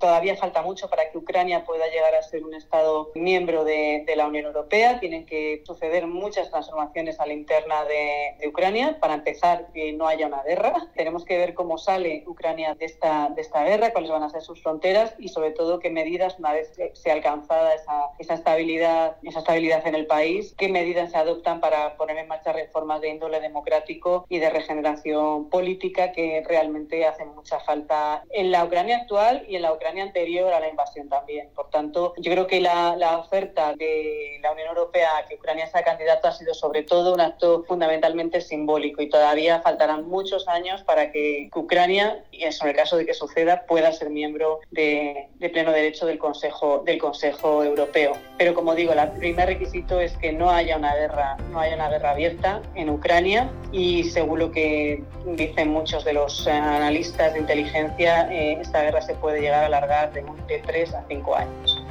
todavía 0.00 0.36
falta 0.36 0.62
mucho 0.62 0.90
para 0.90 1.08
que 1.10 1.18
Ucrania 1.18 1.64
pueda 1.64 1.86
llegar 1.88 2.16
a 2.16 2.22
ser 2.22 2.42
un 2.44 2.54
Estado 2.54 3.12
miembro 3.14 3.64
de, 3.64 4.04
la 4.16 4.26
Unión 4.26 4.46
Europea. 4.46 4.98
Tienen 4.98 5.24
que 5.24 5.62
suceder 5.64 6.08
muchas 6.08 6.50
transformaciones 6.50 7.20
a 7.20 7.26
la 7.26 7.32
interna 7.32 7.84
de, 7.84 8.34
de, 8.40 8.48
Ucrania. 8.48 8.98
Para 9.00 9.14
empezar, 9.14 9.68
que 9.72 9.92
no 9.92 10.08
haya 10.08 10.26
una 10.26 10.42
guerra. 10.42 10.88
Tenemos 10.96 11.24
que 11.24 11.38
ver 11.38 11.54
cómo 11.54 11.78
sale 11.78 12.24
Ucrania 12.26 12.74
de 12.74 12.86
esta, 12.86 13.30
de 13.36 13.40
esta 13.40 13.62
guerra, 13.64 13.92
cuáles 13.92 14.10
van 14.10 14.24
a 14.24 14.30
ser 14.30 14.42
sus 14.42 14.60
fronteras 14.60 15.14
y 15.18 15.28
sobre 15.28 15.52
todo 15.52 15.78
qué 15.78 15.90
medidas, 15.90 16.38
una 16.40 16.52
vez 16.52 16.70
que 16.76 16.90
sea 16.94 17.12
alcanzada 17.12 17.72
esa, 17.74 18.10
esa, 18.18 18.34
estabilidad, 18.34 19.16
esa 19.22 19.38
estabilidad 19.38 19.86
en 19.86 19.94
el 19.94 20.06
país, 20.06 20.54
qué 20.58 20.68
medidas 20.68 21.12
se 21.12 21.16
adoptan 21.16 21.60
para 21.60 21.96
poner 21.96 22.18
en 22.18 22.26
marcha 22.26 22.52
reformas 22.52 23.00
de 23.00 23.10
índole 23.10 23.40
democrático 23.40 24.26
y 24.28 24.38
de 24.38 24.50
regeneración 24.50 25.48
política 25.50 26.10
que 26.12 26.42
realmente 26.46 26.79
hace 27.06 27.24
mucha 27.24 27.60
falta 27.60 28.22
en 28.30 28.50
la 28.50 28.64
Ucrania 28.64 28.98
actual 28.98 29.44
y 29.48 29.56
en 29.56 29.62
la 29.62 29.72
Ucrania 29.72 30.04
anterior 30.04 30.52
a 30.52 30.60
la 30.60 30.68
invasión 30.68 31.08
también. 31.08 31.48
Por 31.54 31.70
tanto, 31.70 32.14
yo 32.18 32.32
creo 32.32 32.46
que 32.46 32.60
la, 32.60 32.96
la 32.96 33.18
oferta 33.18 33.74
de 33.74 34.38
la 34.42 34.52
Unión 34.52 34.68
Europea 34.68 35.08
a 35.18 35.26
que 35.26 35.36
Ucrania 35.36 35.66
sea 35.66 35.82
candidato 35.82 36.28
ha 36.28 36.32
sido 36.32 36.54
sobre 36.54 36.82
todo 36.82 37.14
un 37.14 37.20
acto 37.20 37.64
fundamentalmente 37.64 38.40
simbólico 38.40 39.02
y 39.02 39.08
todavía 39.08 39.60
faltarán 39.60 40.08
muchos 40.08 40.48
años 40.48 40.82
para 40.82 41.12
que 41.12 41.48
Ucrania, 41.54 42.24
y 42.30 42.44
en 42.44 42.52
el 42.68 42.76
caso 42.76 42.96
de 42.96 43.06
que 43.06 43.14
suceda, 43.14 43.64
pueda 43.66 43.92
ser 43.92 44.10
miembro 44.10 44.60
de, 44.70 45.28
de 45.34 45.48
pleno 45.50 45.72
derecho 45.72 46.06
del 46.06 46.18
Consejo, 46.18 46.82
del 46.84 46.98
Consejo 46.98 47.64
Europeo. 47.64 48.12
Pero 48.38 48.54
como 48.54 48.74
digo, 48.74 48.92
el 48.92 49.10
primer 49.12 49.46
requisito 49.46 50.00
es 50.00 50.16
que 50.16 50.32
no 50.32 50.50
haya 50.50 50.76
una 50.76 50.94
guerra, 50.94 51.36
no 51.50 51.60
haya 51.60 51.74
una 51.74 51.88
guerra 51.88 52.10
abierta 52.12 52.62
en 52.74 52.90
Ucrania 52.90 53.50
y 53.72 54.04
según 54.04 54.38
lo 54.38 54.50
que 54.50 55.02
dicen 55.26 55.68
muchos 55.70 56.04
de 56.04 56.12
los 56.12 56.46
eh, 56.46 56.52
analistas 56.76 57.32
de 57.32 57.40
inteligencia, 57.40 58.30
eh, 58.32 58.58
esta 58.60 58.82
guerra 58.82 59.02
se 59.02 59.14
puede 59.14 59.40
llegar 59.40 59.64
a 59.64 59.66
alargar 59.66 60.12
de, 60.12 60.24
de 60.48 60.58
3 60.60 60.94
a 60.94 61.04
5 61.08 61.36
años. 61.36 61.84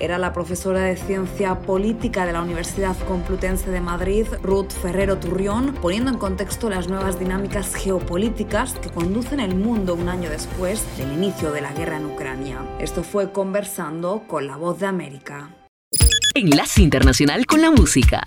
era 0.00 0.18
la 0.18 0.32
profesora 0.32 0.80
de 0.80 0.96
Ciencia 0.96 1.60
Política 1.60 2.26
de 2.26 2.32
la 2.32 2.42
Universidad 2.42 2.96
Complutense 3.06 3.70
de 3.70 3.80
Madrid, 3.80 4.26
Ruth 4.42 4.70
Ferrero 4.70 5.18
Turrión, 5.18 5.74
poniendo 5.80 6.10
en 6.10 6.18
contexto 6.18 6.68
las 6.68 6.88
nuevas 6.88 7.20
dinámicas 7.20 7.74
geopolíticas 7.74 8.74
que 8.74 8.90
conducen 8.90 9.38
el 9.38 9.54
mundo 9.54 9.94
un 9.94 10.08
año 10.08 10.28
después 10.28 10.84
del 10.98 11.12
inicio 11.12 11.52
de 11.52 11.60
la 11.60 11.72
guerra 11.72 11.98
en 11.98 12.06
Ucrania. 12.06 12.58
Esto 12.80 13.04
fue 13.04 13.30
conversando 13.30 14.24
con 14.26 14.48
la 14.48 14.56
voz 14.56 14.80
de 14.80 14.86
América. 14.86 15.50
Enlace 16.34 16.82
Internacional 16.82 17.46
con 17.46 17.60
la 17.60 17.70
Música. 17.70 18.22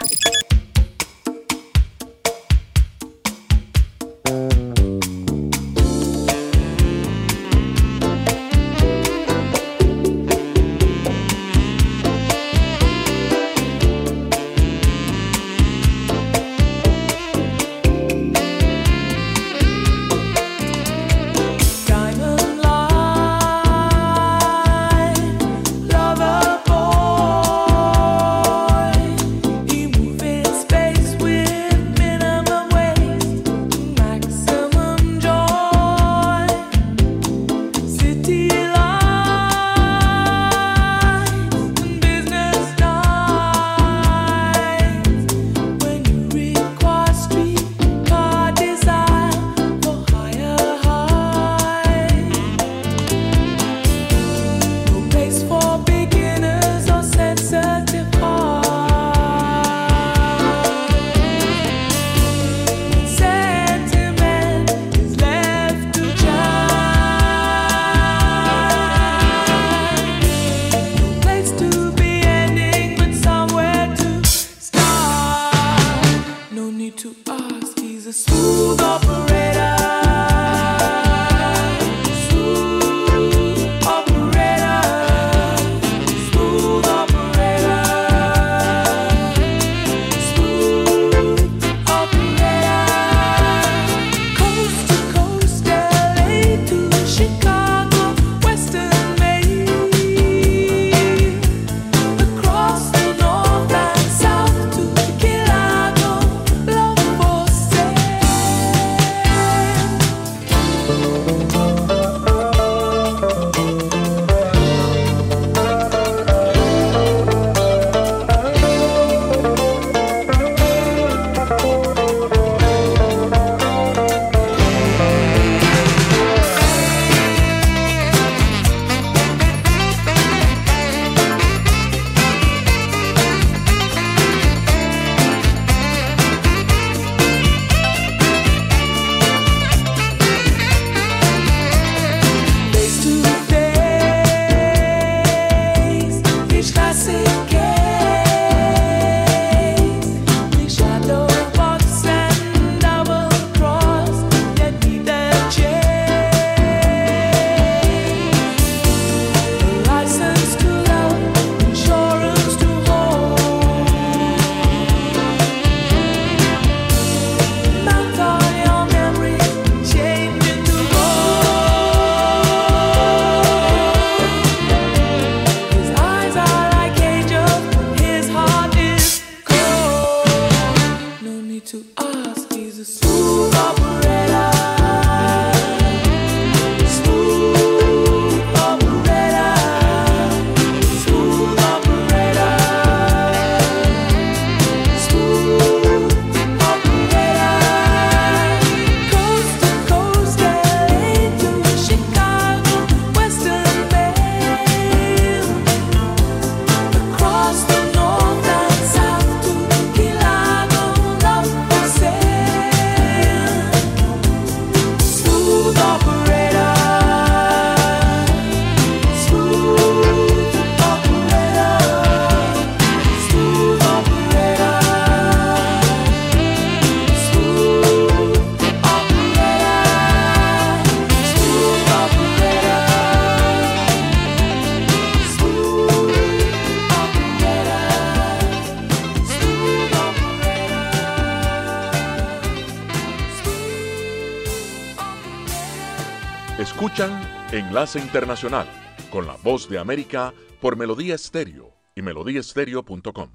Enlace 247.59 247.99
Internacional 247.99 248.67
con 249.09 249.25
la 249.25 249.37
voz 249.43 249.69
de 249.69 249.79
América 249.79 250.33
por 250.59 250.75
Melodía 250.75 251.15
Estéreo 251.15 251.73
y 251.95 252.01
melodíaestéreo.com. 252.01 253.29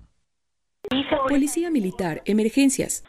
Policía 1.28 1.70
Militar, 1.70 2.22
emergencias. 2.24 3.04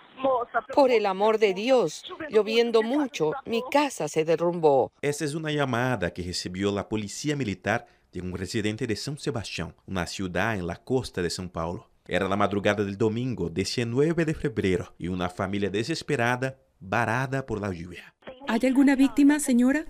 Por 0.74 0.92
el 0.92 1.06
amor 1.06 1.38
de 1.38 1.54
Dios, 1.54 2.04
lloviendo 2.30 2.82
mucho, 2.84 3.34
mi 3.46 3.62
casa 3.72 4.08
se 4.08 4.24
derrumbó. 4.24 4.92
Essa 5.02 5.26
es 5.26 5.34
una 5.34 5.52
llamada 5.52 6.14
que 6.14 6.24
recibió 6.24 6.72
la 6.72 6.88
Policía 6.88 7.36
Militar 7.36 7.88
de 8.12 8.22
un 8.22 8.38
residente 8.38 8.88
de 8.88 8.96
São 8.96 9.18
Sebastião, 9.18 9.74
una 9.88 10.06
ciudad 10.06 10.56
en 10.56 10.68
la 10.68 10.76
costa 10.76 11.22
de 11.22 11.30
São 11.30 11.50
Paulo. 11.50 11.90
Era 12.08 12.28
la 12.28 12.36
madrugada 12.36 12.84
del 12.84 12.98
domingo 12.98 13.50
19 13.50 14.26
de 14.26 14.34
febrero 14.34 14.94
y 14.98 15.08
una 15.08 15.30
familia 15.30 15.70
desesperada 15.70 16.58
varada 16.80 17.46
por 17.46 17.60
la 17.60 17.70
lluvia. 17.70 18.14
¿Hay 18.48 18.60
alguna 18.66 18.96
víctima, 18.96 19.40
señora? 19.40 19.86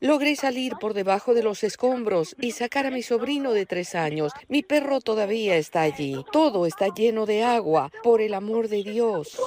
Logré 0.00 0.36
salir 0.36 0.74
por 0.80 0.94
debajo 0.94 1.34
de 1.34 1.42
los 1.42 1.64
escombros 1.64 2.36
y 2.40 2.52
sacar 2.52 2.86
a 2.86 2.90
mi 2.90 3.02
sobrino 3.02 3.52
de 3.52 3.66
tres 3.66 3.94
años. 3.94 4.32
Mi 4.48 4.62
perro 4.62 5.00
todavía 5.00 5.56
está 5.56 5.82
allí. 5.82 6.24
Todo 6.32 6.66
está 6.66 6.88
lleno 6.94 7.26
de 7.26 7.42
agua. 7.42 7.90
Por 8.02 8.20
el 8.20 8.34
amor 8.34 8.68
de 8.68 8.82
Dios. 8.82 9.38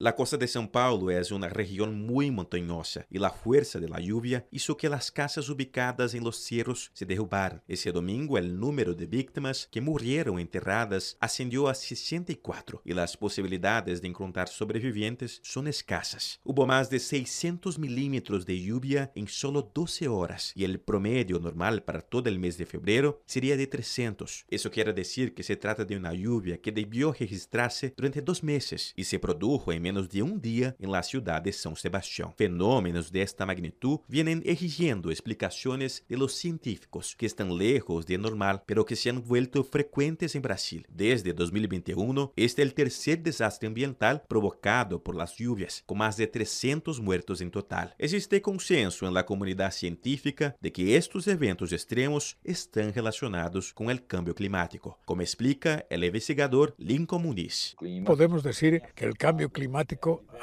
La 0.00 0.14
costa 0.14 0.36
de 0.36 0.46
São 0.46 0.70
Paulo 0.70 1.10
es 1.10 1.32
una 1.32 1.48
región 1.48 2.06
muy 2.06 2.30
montañosa 2.30 3.04
y 3.10 3.18
la 3.18 3.30
fuerza 3.30 3.80
de 3.80 3.88
la 3.88 3.98
lluvia 3.98 4.46
hizo 4.52 4.76
que 4.76 4.88
las 4.88 5.10
casas 5.10 5.48
ubicadas 5.48 6.14
en 6.14 6.22
los 6.22 6.36
cerros 6.36 6.92
se 6.94 7.04
derrubaran. 7.04 7.64
Ese 7.66 7.90
domingo 7.90 8.38
el 8.38 8.60
número 8.60 8.94
de 8.94 9.06
víctimas 9.06 9.68
que 9.72 9.80
murieron 9.80 10.38
enterradas 10.38 11.16
ascendió 11.18 11.66
a 11.66 11.74
64 11.74 12.80
y 12.84 12.94
las 12.94 13.16
posibilidades 13.16 14.00
de 14.00 14.06
encontrar 14.06 14.46
sobrevivientes 14.48 15.40
son 15.42 15.66
escasas. 15.66 16.38
Hubo 16.44 16.64
más 16.64 16.90
de 16.90 17.00
600 17.00 17.76
milímetros 17.80 18.46
de 18.46 18.62
lluvia 18.62 19.10
en 19.16 19.26
solo 19.26 19.68
12 19.74 20.06
horas 20.06 20.52
y 20.54 20.62
el 20.62 20.78
promedio 20.78 21.40
normal 21.40 21.82
para 21.82 22.02
todo 22.02 22.28
el 22.28 22.38
mes 22.38 22.56
de 22.56 22.66
febrero 22.66 23.20
sería 23.26 23.56
de 23.56 23.66
300. 23.66 24.44
Eso 24.48 24.70
quiere 24.70 24.92
decir 24.92 25.34
que 25.34 25.42
se 25.42 25.56
trata 25.56 25.84
de 25.84 25.96
una 25.96 26.14
lluvia 26.14 26.60
que 26.60 26.70
debió 26.70 27.12
registrarse 27.12 27.92
durante 27.96 28.22
dos 28.22 28.44
meses 28.44 28.92
y 28.94 29.02
se 29.02 29.18
produjo 29.18 29.72
en 29.72 29.87
menos 29.88 30.10
de 30.10 30.22
un 30.22 30.38
día 30.38 30.76
en 30.78 30.92
la 30.92 31.02
ciudad 31.02 31.40
de 31.40 31.50
São 31.50 31.74
Sebastián. 31.74 32.34
Fenómenos 32.36 33.10
de 33.10 33.22
esta 33.22 33.46
magnitud 33.46 34.00
vienen 34.06 34.42
exigiendo 34.44 35.10
explicaciones 35.10 36.04
de 36.06 36.18
los 36.18 36.34
científicos 36.34 37.16
que 37.16 37.24
están 37.24 37.56
lejos 37.56 38.04
de 38.04 38.18
normal, 38.18 38.62
pero 38.66 38.84
que 38.84 38.96
se 38.96 39.08
han 39.08 39.24
vuelto 39.24 39.64
frecuentes 39.64 40.34
en 40.34 40.42
Brasil. 40.42 40.86
Desde 40.90 41.32
2021, 41.32 42.32
este 42.36 42.60
es 42.60 42.68
el 42.68 42.74
tercer 42.74 43.22
desastre 43.22 43.66
ambiental 43.66 44.22
provocado 44.28 45.02
por 45.02 45.14
las 45.16 45.34
lluvias, 45.36 45.82
con 45.86 45.96
más 45.98 46.18
de 46.18 46.26
300 46.26 47.00
muertos 47.00 47.40
en 47.40 47.50
total. 47.50 47.94
Existe 47.96 48.42
consenso 48.42 49.06
en 49.06 49.14
la 49.14 49.24
comunidad 49.24 49.72
científica 49.72 50.54
de 50.60 50.70
que 50.70 50.96
estos 50.96 51.26
eventos 51.28 51.72
extremos 51.72 52.36
están 52.44 52.92
relacionados 52.92 53.72
con 53.72 53.88
el 53.88 54.06
cambio 54.06 54.34
climático, 54.34 54.98
como 55.06 55.22
explica 55.22 55.86
el 55.88 56.04
investigador 56.04 56.74
Lincoln 56.76 57.22
Muniz. 57.22 57.74
Podemos 58.04 58.42
decir 58.42 58.82
que 58.94 59.06
el 59.06 59.16
cambio 59.16 59.50
climático 59.50 59.77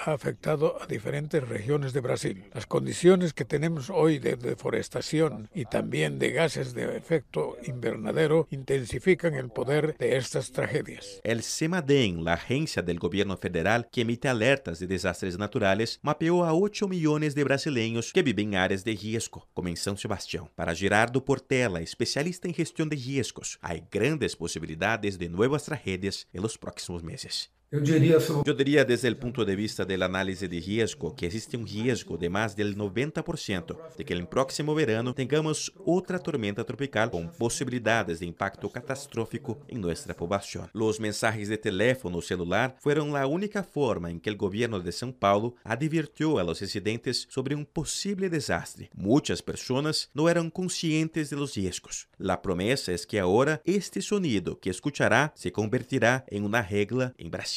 ha 0.06 0.12
afectado 0.14 0.82
a 0.82 0.88
diferentes 0.88 1.48
regiones 1.48 1.94
de 1.94 2.02
Brasil. 2.02 2.44
Las 2.54 2.66
condiciones 2.66 3.34
que 3.34 3.46
tenemos 3.46 3.90
hoy 3.90 4.20
de 4.20 4.36
deforestación 4.36 5.50
y 5.54 5.66
también 5.66 6.20
de 6.20 6.32
gases 6.32 6.74
de 6.74 6.98
efecto 6.98 7.58
invernadero 7.66 8.48
intensifican 8.52 9.34
el 9.34 9.50
poder 9.50 9.98
de 9.98 10.18
estas 10.18 10.52
tragedias. 10.52 11.22
El 11.24 11.44
CEMADEM, 11.44 12.24
la 12.24 12.34
agencia 12.34 12.82
del 12.82 13.00
gobierno 13.00 13.38
federal 13.38 13.90
que 13.92 14.02
emite 14.02 14.28
alertas 14.28 14.80
de 14.80 14.88
desastres 14.88 15.38
naturales, 15.38 16.00
mapeó 16.02 16.44
a 16.46 16.54
8 16.54 16.88
millones 16.88 17.36
de 17.36 17.44
brasileños 17.44 18.12
que 18.14 18.24
viven 18.24 18.54
en 18.54 18.56
áreas 18.56 18.84
de 18.84 18.96
riesgo, 18.96 19.48
como 19.54 19.70
en 19.70 19.76
São 19.76 19.98
Sebastián. 19.98 20.50
Para 20.56 20.76
Gerardo 20.76 21.24
Portela, 21.24 21.80
especialista 21.82 22.48
en 22.48 22.54
gestión 22.54 22.90
de 22.90 22.96
riesgos, 22.96 23.58
hay 23.62 23.84
grandes 23.92 24.36
posibilidades 24.36 25.18
de 25.18 25.30
nuevas 25.30 25.64
tragedias 25.64 26.28
en 26.32 26.42
los 26.42 26.58
próximos 26.58 27.04
meses. 27.04 27.55
Eu 27.72 27.82
diria, 27.82 28.20
diría 28.56 28.86
desde 28.86 29.08
el 29.08 29.18
punto 29.18 29.44
de 29.44 29.56
vista 29.56 29.84
del 29.84 30.04
análisis 30.04 30.48
de 30.48 30.60
riesgo 30.62 31.16
que 31.16 31.26
existe 31.26 31.58
un 31.58 31.66
riesgo 31.66 32.16
de 32.16 32.30
más 32.30 32.56
del 32.56 32.78
90% 32.78 33.78
de 33.98 34.06
que 34.06 34.14
el 34.14 34.28
próximo 34.28 34.76
verano 34.76 35.16
tengamos 35.16 35.74
otra 35.84 36.20
tormenta 36.20 36.64
tropical 36.64 37.10
con 37.10 37.32
posibilidades 37.32 38.20
de 38.20 38.28
impacto 38.28 38.70
catastrófico 38.70 39.60
en 39.68 39.82
nuestra 39.82 40.16
población. 40.16 40.70
Los 40.74 41.00
mensajes 41.00 41.50
de 41.50 41.58
teléfono 41.58 42.22
celular 42.22 42.78
fueron 42.80 43.12
la 43.12 43.26
única 43.26 43.64
forma 43.64 44.12
en 44.12 44.20
que 44.20 44.30
el 44.30 44.38
gobierno 44.38 44.80
de 44.80 44.92
São 44.92 45.12
Paulo 45.12 45.56
advirtió 45.64 46.38
a 46.38 46.44
residentes 46.44 47.28
sobre 47.32 47.56
un 47.56 47.66
posible 47.66 48.30
desastre. 48.30 48.92
Muchas 48.94 49.42
personas 49.42 50.12
no 50.14 50.30
eran 50.30 50.52
conscientes 50.52 51.32
de 51.32 51.36
los 51.36 51.56
riesgos. 51.56 52.08
La 52.20 52.44
promesa 52.44 52.92
es 52.94 53.08
que 53.08 53.20
ahora 53.20 53.60
este 53.66 54.04
sonido 54.04 54.60
que 54.60 54.70
escuchará 54.70 55.34
se 55.36 55.52
convertirá 55.52 56.26
en 56.28 56.44
una 56.44 56.62
regla 56.62 57.14
en 57.18 57.32
Brasil. 57.32 57.55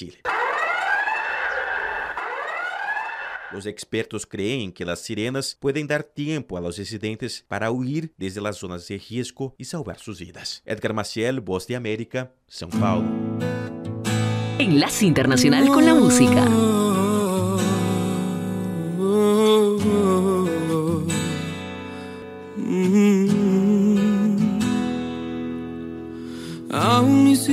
Los 3.51 3.65
expertos 3.65 4.27
creen 4.27 4.73
que 4.73 4.85
las 4.85 5.01
sirenas 5.01 5.57
pueden 5.59 5.87
dar 5.87 6.03
tiempo 6.03 6.59
a 6.59 6.61
los 6.61 6.77
residentes 6.77 7.45
para 7.49 7.71
huir 7.71 8.13
desde 8.19 8.43
las 8.43 8.59
zonas 8.59 8.87
de 8.89 8.99
riesgo 8.99 9.55
y 9.57 9.65
salvar 9.65 9.99
sus 9.99 10.21
vidas. 10.21 10.63
Edgar 10.67 10.93
Maciel, 10.93 11.41
Voz 11.41 11.67
de 11.67 11.77
América, 11.77 12.33
São 12.49 12.69
Paulo. 12.69 13.09
Enlace 14.59 15.07
Internacional 15.07 15.69
con 15.69 15.87
la 15.87 15.95
Música. 15.95 16.78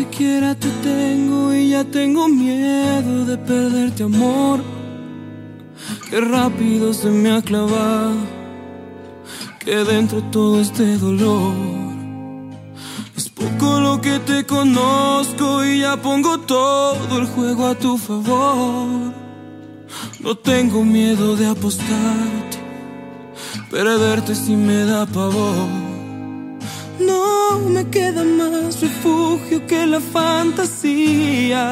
Siquiera 0.06 0.54
te 0.56 0.70
tengo 0.84 1.54
y 1.54 1.72
ya 1.72 1.84
tengo 1.84 2.28
miedo 2.28 3.26
de 3.26 3.38
perderte 3.38 4.04
amor. 4.04 4.60
Qué 6.10 6.22
rápido 6.22 6.94
se 6.94 7.10
me 7.10 7.32
ha 7.32 7.42
clavado 7.42 8.16
que 9.60 9.76
dentro 9.84 10.22
todo 10.32 10.62
este 10.62 10.98
dolor. 10.98 11.54
Es 13.18 13.30
poco 13.30 13.80
lo 13.80 14.00
que 14.00 14.20
te 14.20 14.46
conozco 14.46 15.66
y 15.66 15.80
ya 15.80 15.98
pongo 15.98 16.40
todo 16.40 17.18
el 17.20 17.26
juego 17.26 17.68
a 17.68 17.76
tu 17.76 17.98
favor. 17.98 19.14
No 20.20 20.36
tengo 20.36 20.84
miedo 20.84 21.36
de 21.36 21.48
apostarte, 21.48 22.58
perderte 23.72 24.36
si 24.36 24.56
me 24.56 24.86
da 24.86 25.06
pavor. 25.06 25.95
No 27.00 27.60
me 27.60 27.90
queda 27.90 28.24
más 28.24 28.80
refugio 28.82 29.66
que 29.68 29.86
la 29.86 30.00
fantasía. 30.00 31.66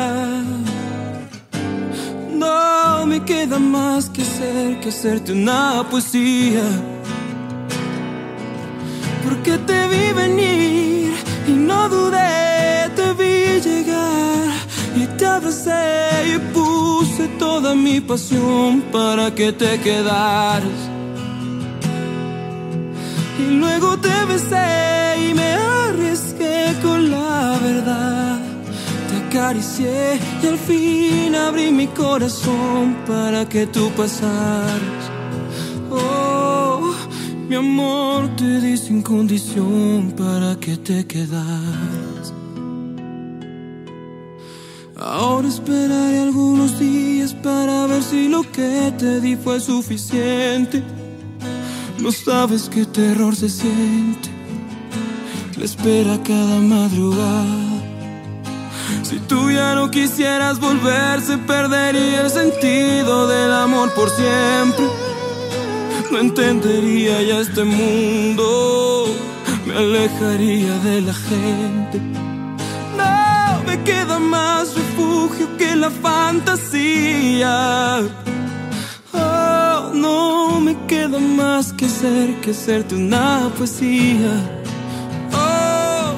No 2.31 3.05
me 3.05 3.23
queda 3.23 3.59
más 3.59 4.09
que 4.09 4.21
hacer 4.21 4.79
que 4.81 4.89
hacerte 4.89 5.31
una 5.31 5.85
poesía. 5.89 6.63
Porque 9.23 9.57
te 9.59 9.87
vi 9.87 10.11
venir 10.13 11.13
y 11.47 11.51
no 11.51 11.87
dudé, 11.87 12.89
te 12.95 13.13
vi 13.13 13.61
llegar 13.61 14.51
y 14.95 15.05
te 15.17 15.25
abracé 15.25 16.35
y 16.35 16.39
puse 16.53 17.27
toda 17.39 17.73
mi 17.73 18.01
pasión 18.01 18.81
para 18.91 19.33
que 19.33 19.53
te 19.53 19.79
quedaras. 19.79 20.82
Y 23.39 23.45
luego 23.57 23.97
te 23.97 24.25
besé 24.25 25.29
y 25.29 25.33
me 25.33 25.53
arriesgué 25.53 26.75
con 26.81 27.09
la 27.09 27.57
verdad. 27.61 28.39
Te 29.09 29.15
acaricié 29.25 30.19
y 30.43 30.47
al 30.47 30.57
fin 30.57 31.35
abrí 31.35 31.71
mi 31.71 31.87
corazón 31.87 32.95
para 33.07 33.47
que 33.49 33.65
tú 33.65 33.89
pasaras. 33.97 35.03
Oh, 35.89 36.93
mi 37.49 37.55
amor 37.55 38.35
te 38.35 38.61
di 38.61 38.77
sin 38.77 39.01
condición 39.01 40.13
para 40.15 40.55
que 40.59 40.77
te 40.77 41.05
quedaras. 41.07 42.33
Ahora 44.95 45.47
esperaré 45.47 46.19
algunos 46.19 46.79
días 46.79 47.33
para 47.33 47.87
ver 47.87 48.03
si 48.03 48.29
lo 48.29 48.43
que 48.43 48.93
te 48.97 49.19
di 49.19 49.35
fue 49.35 49.59
suficiente. 49.59 50.83
No 52.03 52.11
sabes 52.11 52.69
qué 52.69 52.85
terror 52.85 53.33
se 53.33 53.47
siente. 53.47 54.29
La 55.57 55.63
espera 55.63 56.19
cada 56.21 56.59
madrugada. 56.59 57.81
Si 59.03 59.19
tú 59.19 59.49
ya 59.49 59.73
no 59.73 59.89
quisieras 59.89 60.59
volver, 60.59 61.21
se 61.21 61.37
perdería 61.37 62.23
el 62.25 62.29
sentido 62.29 63.29
del 63.29 63.53
amor 63.53 63.93
por 63.93 64.09
siempre. 64.09 64.85
No 66.11 66.19
entendería 66.19 67.21
ya 67.21 67.39
este 67.39 67.63
mundo. 67.63 69.05
Me 69.65 69.73
alejaría 69.73 70.77
de 70.79 70.99
la 70.99 71.13
gente. 71.13 72.01
No 72.97 73.63
me 73.65 73.81
queda 73.83 74.19
más 74.19 74.75
refugio 74.75 75.55
que 75.57 75.73
la 75.77 75.89
fantasía. 75.89 77.45
No 79.93 80.59
me 80.59 80.75
queda 80.87 81.19
más 81.19 81.71
que 81.71 81.85
hacer 81.85 82.41
que 82.41 82.51
hacerte 82.51 82.95
una 82.95 83.49
poesía. 83.57 84.33
Oh, 85.33 86.15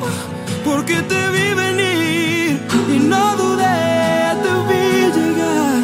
porque 0.63 1.01
te 1.01 1.29
vi 1.35 1.53
venir 1.53 2.59
y 2.95 2.99
no 2.99 3.35
dudé, 3.35 4.35
te 4.43 4.51
vi 4.69 4.87
llegar 5.17 5.79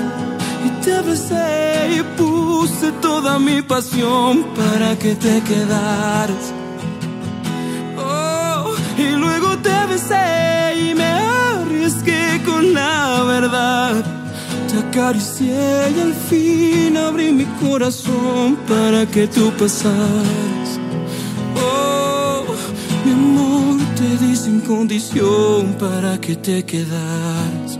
y 0.65 0.69
te 0.83 0.93
abracé 0.93 1.97
y 1.97 2.03
puse 2.17 2.91
toda 3.01 3.37
mi 3.39 3.61
pasión 3.61 4.45
para 4.55 4.97
que 4.97 5.15
te 5.15 5.41
quedaras. 5.41 6.53
Oh, 7.97 8.73
y 8.97 9.09
luego 9.11 9.57
te 9.57 9.85
besé 9.89 10.75
y 10.77 10.95
me 10.95 11.03
arriesgué 11.03 12.41
con 12.45 12.73
la 12.73 13.23
verdad. 13.23 14.03
Te 14.69 14.79
acaricié 14.79 15.91
y 15.95 15.99
al 15.99 16.13
fin 16.13 16.95
abrí 16.95 17.30
mi 17.41 17.47
corazón 17.67 18.55
para 18.67 19.05
que 19.05 19.27
tú 19.27 19.51
pasaras. 19.57 20.79
Oh, 21.55 22.43
mi 23.05 23.11
amor, 23.11 23.79
te 23.95 24.09
di 24.23 24.35
sin 24.35 24.61
condición 24.61 25.75
para 25.79 26.19
que 26.19 26.35
te 26.35 26.63
quedaras. 26.63 27.79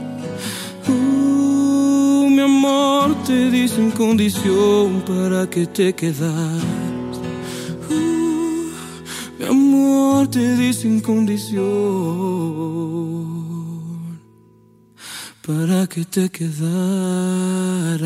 Oh, 0.89 2.27
mi 2.27 2.41
amor, 2.41 3.15
te 3.23 3.51
di 3.51 3.67
sin 3.67 3.91
condición 3.91 5.03
para 5.05 5.47
que 5.47 5.67
te 5.67 5.93
quedaras. 5.93 7.15
Oh, 7.91 8.65
mi 9.37 9.45
amor, 9.45 10.27
te 10.27 10.55
di 10.55 10.73
sin 10.73 11.01
condición 11.01 11.61
para 15.45 15.87
que 15.87 16.05
te 16.05 16.29
quedaras. 16.29 18.01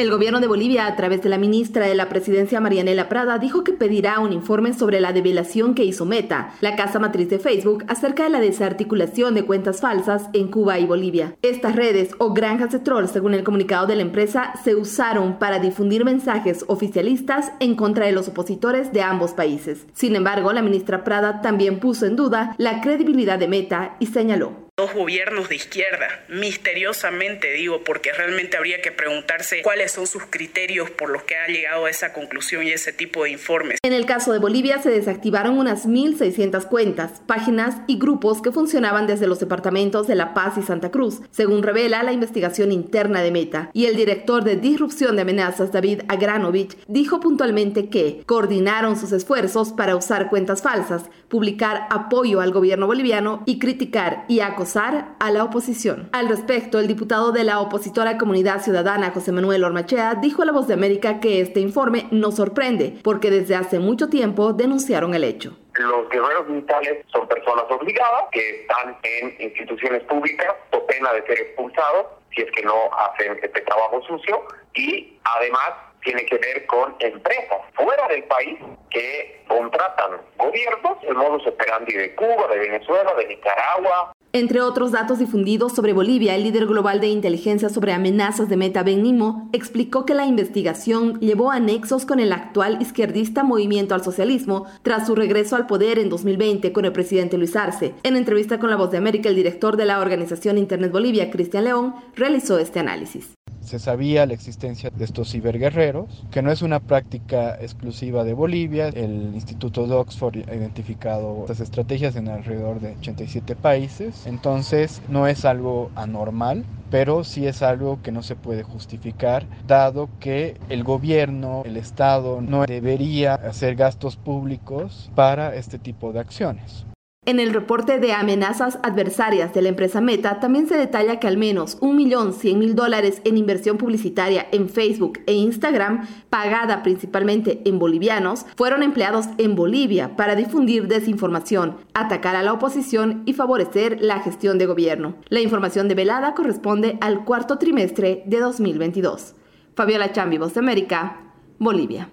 El 0.00 0.10
gobierno 0.10 0.40
de 0.40 0.46
Bolivia, 0.46 0.86
a 0.86 0.96
través 0.96 1.20
de 1.20 1.28
la 1.28 1.36
ministra 1.36 1.86
de 1.86 1.94
la 1.94 2.08
Presidencia 2.08 2.58
Marianela 2.58 3.10
Prada, 3.10 3.36
dijo 3.36 3.64
que 3.64 3.74
pedirá 3.74 4.18
un 4.18 4.32
informe 4.32 4.72
sobre 4.72 4.98
la 4.98 5.12
develación 5.12 5.74
que 5.74 5.84
hizo 5.84 6.06
Meta, 6.06 6.54
la 6.62 6.74
casa 6.74 6.98
matriz 6.98 7.28
de 7.28 7.38
Facebook, 7.38 7.84
acerca 7.86 8.24
de 8.24 8.30
la 8.30 8.40
desarticulación 8.40 9.34
de 9.34 9.44
cuentas 9.44 9.82
falsas 9.82 10.30
en 10.32 10.50
Cuba 10.50 10.78
y 10.78 10.86
Bolivia. 10.86 11.34
Estas 11.42 11.76
redes 11.76 12.12
o 12.16 12.32
granjas 12.32 12.70
de 12.70 12.78
trolls, 12.78 13.10
según 13.10 13.34
el 13.34 13.44
comunicado 13.44 13.86
de 13.86 13.96
la 13.96 14.00
empresa, 14.00 14.54
se 14.64 14.74
usaron 14.74 15.38
para 15.38 15.58
difundir 15.58 16.06
mensajes 16.06 16.64
oficialistas 16.66 17.52
en 17.60 17.74
contra 17.74 18.06
de 18.06 18.12
los 18.12 18.26
opositores 18.26 18.94
de 18.94 19.02
ambos 19.02 19.34
países. 19.34 19.84
Sin 19.92 20.16
embargo, 20.16 20.54
la 20.54 20.62
ministra 20.62 21.04
Prada 21.04 21.42
también 21.42 21.78
puso 21.78 22.06
en 22.06 22.16
duda 22.16 22.54
la 22.56 22.80
credibilidad 22.80 23.38
de 23.38 23.48
Meta 23.48 23.96
y 23.98 24.06
señaló 24.06 24.69
dos 24.80 24.94
gobiernos 24.94 25.50
de 25.50 25.56
izquierda, 25.56 26.08
misteriosamente 26.28 27.52
digo, 27.52 27.84
porque 27.84 28.12
realmente 28.12 28.56
habría 28.56 28.80
que 28.80 28.90
preguntarse 28.90 29.60
cuáles 29.62 29.92
son 29.92 30.06
sus 30.06 30.24
criterios 30.24 30.88
por 30.88 31.10
los 31.10 31.22
que 31.24 31.36
ha 31.36 31.46
llegado 31.48 31.84
a 31.84 31.90
esa 31.90 32.14
conclusión 32.14 32.66
y 32.66 32.70
ese 32.70 32.94
tipo 32.94 33.24
de 33.24 33.30
informes. 33.30 33.78
En 33.82 33.92
el 33.92 34.06
caso 34.06 34.32
de 34.32 34.38
Bolivia 34.38 34.80
se 34.80 34.88
desactivaron 34.88 35.58
unas 35.58 35.86
1.600 35.86 36.66
cuentas, 36.66 37.20
páginas 37.26 37.76
y 37.88 37.98
grupos 37.98 38.40
que 38.40 38.52
funcionaban 38.52 39.06
desde 39.06 39.26
los 39.26 39.38
departamentos 39.38 40.06
de 40.06 40.14
La 40.14 40.32
Paz 40.32 40.54
y 40.56 40.62
Santa 40.62 40.90
Cruz, 40.90 41.20
según 41.30 41.62
revela 41.62 42.02
la 42.02 42.12
investigación 42.12 42.72
interna 42.72 43.20
de 43.20 43.32
Meta. 43.32 43.70
Y 43.74 43.84
el 43.84 43.96
director 43.96 44.44
de 44.44 44.56
disrupción 44.56 45.16
de 45.16 45.22
amenazas, 45.22 45.72
David 45.72 46.02
Agranovich, 46.08 46.74
dijo 46.88 47.20
puntualmente 47.20 47.90
que 47.90 48.22
coordinaron 48.24 48.98
sus 48.98 49.12
esfuerzos 49.12 49.72
para 49.72 49.94
usar 49.94 50.30
cuentas 50.30 50.62
falsas, 50.62 51.02
publicar 51.28 51.86
apoyo 51.90 52.40
al 52.40 52.52
gobierno 52.52 52.86
boliviano 52.86 53.42
y 53.44 53.58
criticar 53.58 54.24
y 54.26 54.40
acosar 54.40 54.69
a 54.76 55.30
la 55.30 55.44
oposición. 55.44 56.08
Al 56.12 56.28
respecto, 56.28 56.78
el 56.78 56.86
diputado 56.86 57.32
de 57.32 57.44
la 57.44 57.60
opositora 57.60 58.18
Comunidad 58.18 58.60
Ciudadana, 58.60 59.10
José 59.10 59.32
Manuel 59.32 59.64
Ormachea, 59.64 60.14
dijo 60.14 60.42
a 60.42 60.44
La 60.44 60.52
Voz 60.52 60.68
de 60.68 60.74
América 60.74 61.20
que 61.20 61.40
este 61.40 61.60
informe 61.60 62.06
no 62.10 62.30
sorprende, 62.30 62.94
porque 63.02 63.30
desde 63.30 63.56
hace 63.56 63.78
mucho 63.78 64.08
tiempo 64.08 64.52
denunciaron 64.52 65.14
el 65.14 65.24
hecho. 65.24 65.56
Los 65.74 66.08
guerreros 66.08 66.48
militares 66.48 67.04
son 67.12 67.26
personas 67.28 67.64
obligadas 67.70 68.24
que 68.32 68.60
están 68.60 68.96
en 69.02 69.36
instituciones 69.40 70.02
públicas 70.04 70.54
o 70.72 70.86
pena 70.86 71.12
de 71.12 71.22
ser 71.22 71.38
expulsados 71.38 72.06
si 72.34 72.42
es 72.42 72.50
que 72.52 72.62
no 72.62 72.90
hacen 72.94 73.38
este 73.42 73.60
trabajo 73.62 74.02
sucio 74.02 74.44
y 74.74 75.18
además 75.24 75.70
tiene 76.02 76.24
que 76.26 76.36
ver 76.38 76.66
con 76.66 76.94
empresas 77.00 77.58
fuera 77.74 78.08
del 78.08 78.24
país 78.24 78.58
que 78.90 79.44
contratan 79.48 80.20
gobiernos, 80.38 80.98
el 81.02 81.14
modus 81.14 81.46
operandi 81.46 81.92
de 81.94 82.14
Cuba, 82.14 82.48
de 82.48 82.58
Venezuela, 82.58 83.14
de 83.14 83.26
Nicaragua, 83.26 84.12
entre 84.32 84.60
otros 84.60 84.92
datos 84.92 85.18
difundidos 85.18 85.72
sobre 85.72 85.92
Bolivia, 85.92 86.36
el 86.36 86.44
líder 86.44 86.66
global 86.66 87.00
de 87.00 87.08
inteligencia 87.08 87.68
sobre 87.68 87.92
amenazas 87.92 88.48
de 88.48 88.56
Meta 88.56 88.84
Ben 88.84 89.02
Nimo 89.02 89.48
explicó 89.52 90.04
que 90.04 90.14
la 90.14 90.26
investigación 90.26 91.18
llevó 91.18 91.50
a 91.50 91.58
nexos 91.58 92.06
con 92.06 92.20
el 92.20 92.32
actual 92.32 92.80
izquierdista 92.80 93.42
Movimiento 93.42 93.94
al 93.94 94.04
Socialismo 94.04 94.66
tras 94.82 95.08
su 95.08 95.16
regreso 95.16 95.56
al 95.56 95.66
poder 95.66 95.98
en 95.98 96.08
2020 96.08 96.72
con 96.72 96.84
el 96.84 96.92
presidente 96.92 97.38
Luis 97.38 97.56
Arce. 97.56 97.94
En 98.04 98.16
entrevista 98.16 98.60
con 98.60 98.70
La 98.70 98.76
Voz 98.76 98.92
de 98.92 98.98
América, 98.98 99.28
el 99.28 99.34
director 99.34 99.76
de 99.76 99.86
la 99.86 99.98
organización 99.98 100.58
Internet 100.58 100.92
Bolivia, 100.92 101.30
Cristian 101.30 101.64
León, 101.64 101.94
realizó 102.14 102.58
este 102.58 102.78
análisis 102.78 103.30
se 103.70 103.78
sabía 103.78 104.26
la 104.26 104.34
existencia 104.34 104.90
de 104.92 105.04
estos 105.04 105.30
ciberguerreros, 105.30 106.24
que 106.32 106.42
no 106.42 106.50
es 106.50 106.60
una 106.60 106.80
práctica 106.80 107.56
exclusiva 107.60 108.24
de 108.24 108.34
Bolivia. 108.34 108.88
El 108.88 109.32
Instituto 109.32 109.86
de 109.86 109.94
Oxford 109.94 110.38
ha 110.48 110.54
identificado 110.56 111.42
estas 111.42 111.60
estrategias 111.60 112.16
en 112.16 112.28
alrededor 112.28 112.80
de 112.80 112.96
87 112.98 113.54
países. 113.54 114.26
Entonces 114.26 115.00
no 115.08 115.28
es 115.28 115.44
algo 115.44 115.92
anormal, 115.94 116.64
pero 116.90 117.22
sí 117.22 117.46
es 117.46 117.62
algo 117.62 118.00
que 118.02 118.10
no 118.10 118.24
se 118.24 118.34
puede 118.34 118.64
justificar, 118.64 119.46
dado 119.68 120.08
que 120.18 120.56
el 120.68 120.82
gobierno, 120.82 121.62
el 121.64 121.76
Estado, 121.76 122.40
no 122.40 122.64
debería 122.66 123.34
hacer 123.34 123.76
gastos 123.76 124.16
públicos 124.16 125.12
para 125.14 125.54
este 125.54 125.78
tipo 125.78 126.12
de 126.12 126.18
acciones. 126.18 126.89
En 127.30 127.38
el 127.38 127.52
reporte 127.52 128.00
de 128.00 128.12
amenazas 128.12 128.80
adversarias 128.82 129.54
de 129.54 129.62
la 129.62 129.68
empresa 129.68 130.00
Meta 130.00 130.40
también 130.40 130.66
se 130.66 130.76
detalla 130.76 131.20
que 131.20 131.28
al 131.28 131.36
menos 131.36 131.78
1.100.000 131.80 132.74
dólares 132.74 133.22
en 133.22 133.36
inversión 133.36 133.78
publicitaria 133.78 134.48
en 134.50 134.68
Facebook 134.68 135.20
e 135.26 135.34
Instagram, 135.34 136.08
pagada 136.28 136.82
principalmente 136.82 137.62
en 137.64 137.78
bolivianos, 137.78 138.46
fueron 138.56 138.82
empleados 138.82 139.26
en 139.38 139.54
Bolivia 139.54 140.16
para 140.16 140.34
difundir 140.34 140.88
desinformación, 140.88 141.76
atacar 141.94 142.34
a 142.34 142.42
la 142.42 142.52
oposición 142.52 143.22
y 143.26 143.32
favorecer 143.34 143.98
la 144.00 144.18
gestión 144.18 144.58
de 144.58 144.66
gobierno. 144.66 145.14
La 145.28 145.40
información 145.40 145.86
develada 145.86 146.34
corresponde 146.34 146.98
al 147.00 147.24
cuarto 147.24 147.58
trimestre 147.58 148.24
de 148.26 148.40
2022. 148.40 149.36
Fabiola 149.76 150.10
Chambi, 150.10 150.36
Voz 150.36 150.54
de 150.54 150.58
América, 150.58 151.20
Bolivia. 151.60 152.08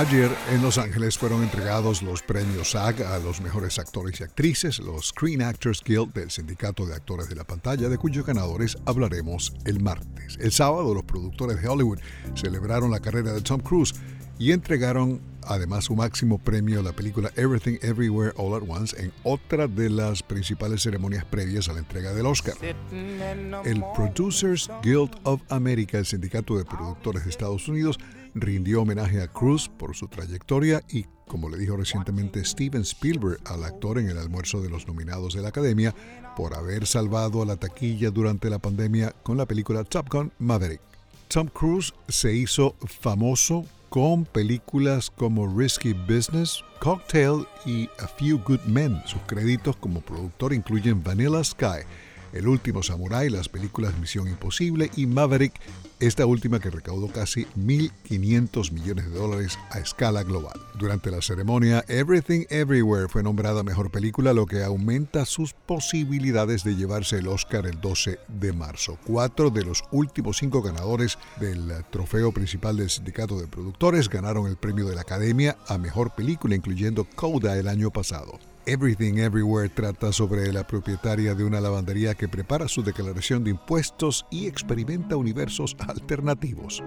Ayer 0.00 0.30
en 0.50 0.62
Los 0.62 0.78
Ángeles 0.78 1.18
fueron 1.18 1.42
entregados 1.42 2.00
los 2.00 2.22
premios 2.22 2.70
SAG 2.70 3.02
a 3.02 3.18
los 3.18 3.42
mejores 3.42 3.78
actores 3.78 4.18
y 4.18 4.22
actrices, 4.22 4.78
los 4.78 5.08
Screen 5.08 5.42
Actors 5.42 5.82
Guild 5.84 6.14
del 6.14 6.30
Sindicato 6.30 6.86
de 6.86 6.94
Actores 6.94 7.28
de 7.28 7.34
la 7.34 7.44
Pantalla, 7.44 7.86
de 7.90 7.98
cuyos 7.98 8.24
ganadores 8.24 8.78
hablaremos 8.86 9.52
el 9.66 9.78
martes. 9.82 10.38
El 10.40 10.52
sábado 10.52 10.94
los 10.94 11.04
productores 11.04 11.60
de 11.60 11.68
Hollywood 11.68 11.98
celebraron 12.34 12.90
la 12.90 13.00
carrera 13.00 13.34
de 13.34 13.42
Tom 13.42 13.60
Cruise 13.60 13.92
y 14.38 14.52
entregaron 14.52 15.20
además 15.46 15.84
su 15.84 15.94
máximo 15.94 16.38
premio 16.38 16.80
a 16.80 16.82
la 16.82 16.92
película 16.92 17.30
Everything 17.36 17.76
Everywhere 17.82 18.32
All 18.38 18.54
at 18.54 18.66
Once 18.66 18.98
en 18.98 19.12
otra 19.22 19.66
de 19.66 19.90
las 19.90 20.22
principales 20.22 20.80
ceremonias 20.80 21.26
previas 21.26 21.68
a 21.68 21.74
la 21.74 21.80
entrega 21.80 22.14
del 22.14 22.24
Oscar. 22.24 22.54
El 22.62 23.84
Producers 23.94 24.70
Guild 24.82 25.10
of 25.24 25.42
America, 25.50 25.98
el 25.98 26.06
sindicato 26.06 26.56
de 26.56 26.64
productores 26.64 27.24
de 27.24 27.30
Estados 27.30 27.68
Unidos, 27.68 27.98
rindió 28.34 28.82
homenaje 28.82 29.22
a 29.22 29.28
Cruz 29.28 29.68
por 29.68 29.94
su 29.94 30.08
trayectoria 30.08 30.82
y, 30.88 31.04
como 31.26 31.48
le 31.48 31.58
dijo 31.58 31.76
recientemente 31.76 32.44
Steven 32.44 32.82
Spielberg 32.82 33.38
al 33.44 33.64
actor 33.64 33.98
en 33.98 34.08
el 34.08 34.18
almuerzo 34.18 34.60
de 34.60 34.70
los 34.70 34.86
nominados 34.86 35.34
de 35.34 35.42
la 35.42 35.48
Academia, 35.48 35.94
por 36.36 36.54
haber 36.54 36.86
salvado 36.86 37.42
a 37.42 37.46
la 37.46 37.56
taquilla 37.56 38.10
durante 38.10 38.50
la 38.50 38.58
pandemia 38.58 39.14
con 39.22 39.36
la 39.36 39.46
película 39.46 39.84
Top 39.84 40.08
Gun 40.10 40.32
Maverick. 40.38 40.80
Tom 41.28 41.48
Cruise 41.48 41.94
se 42.08 42.34
hizo 42.34 42.74
famoso 42.86 43.64
con 43.90 44.24
películas 44.24 45.10
como 45.10 45.46
Risky 45.46 45.92
Business, 45.92 46.64
Cocktail 46.80 47.46
y 47.66 47.88
A 47.98 48.06
Few 48.06 48.38
Good 48.38 48.62
Men. 48.66 49.02
Sus 49.04 49.20
créditos 49.22 49.76
como 49.76 50.00
productor 50.00 50.54
incluyen 50.54 51.02
Vanilla 51.02 51.44
Sky, 51.44 51.84
el 52.32 52.48
último 52.48 52.82
Samurai, 52.82 53.28
las 53.30 53.48
películas 53.48 53.98
Misión 53.98 54.28
Imposible 54.28 54.90
y 54.96 55.06
Maverick, 55.06 55.54
esta 55.98 56.24
última 56.24 56.60
que 56.60 56.70
recaudó 56.70 57.08
casi 57.08 57.44
1.500 57.58 58.72
millones 58.72 59.10
de 59.10 59.18
dólares 59.18 59.58
a 59.70 59.78
escala 59.80 60.22
global. 60.22 60.58
Durante 60.78 61.10
la 61.10 61.20
ceremonia, 61.20 61.84
Everything 61.88 62.46
Everywhere 62.48 63.08
fue 63.08 63.22
nombrada 63.22 63.62
mejor 63.62 63.90
película, 63.90 64.32
lo 64.32 64.46
que 64.46 64.64
aumenta 64.64 65.26
sus 65.26 65.52
posibilidades 65.52 66.64
de 66.64 66.76
llevarse 66.76 67.18
el 67.18 67.28
Oscar 67.28 67.66
el 67.66 67.80
12 67.80 68.18
de 68.28 68.52
marzo. 68.52 68.98
Cuatro 69.06 69.50
de 69.50 69.64
los 69.64 69.84
últimos 69.90 70.38
cinco 70.38 70.62
ganadores 70.62 71.18
del 71.38 71.84
trofeo 71.90 72.32
principal 72.32 72.76
del 72.76 72.90
sindicato 72.90 73.38
de 73.38 73.46
productores 73.46 74.08
ganaron 74.08 74.46
el 74.46 74.56
premio 74.56 74.86
de 74.86 74.94
la 74.94 75.02
Academia 75.02 75.58
a 75.68 75.76
mejor 75.76 76.14
película, 76.14 76.54
incluyendo 76.54 77.06
Coda 77.14 77.58
el 77.58 77.68
año 77.68 77.90
pasado. 77.90 78.38
Everything 78.66 79.18
Everywhere 79.18 79.68
trata 79.68 80.12
sobre 80.12 80.52
la 80.52 80.66
propietaria 80.66 81.34
de 81.34 81.44
una 81.44 81.60
lavandería 81.60 82.14
que 82.14 82.28
prepara 82.28 82.68
su 82.68 82.82
declaración 82.82 83.44
de 83.44 83.50
impuestos 83.50 84.26
y 84.30 84.46
experimenta 84.46 85.16
universos 85.16 85.76
alternativos. 85.80 86.82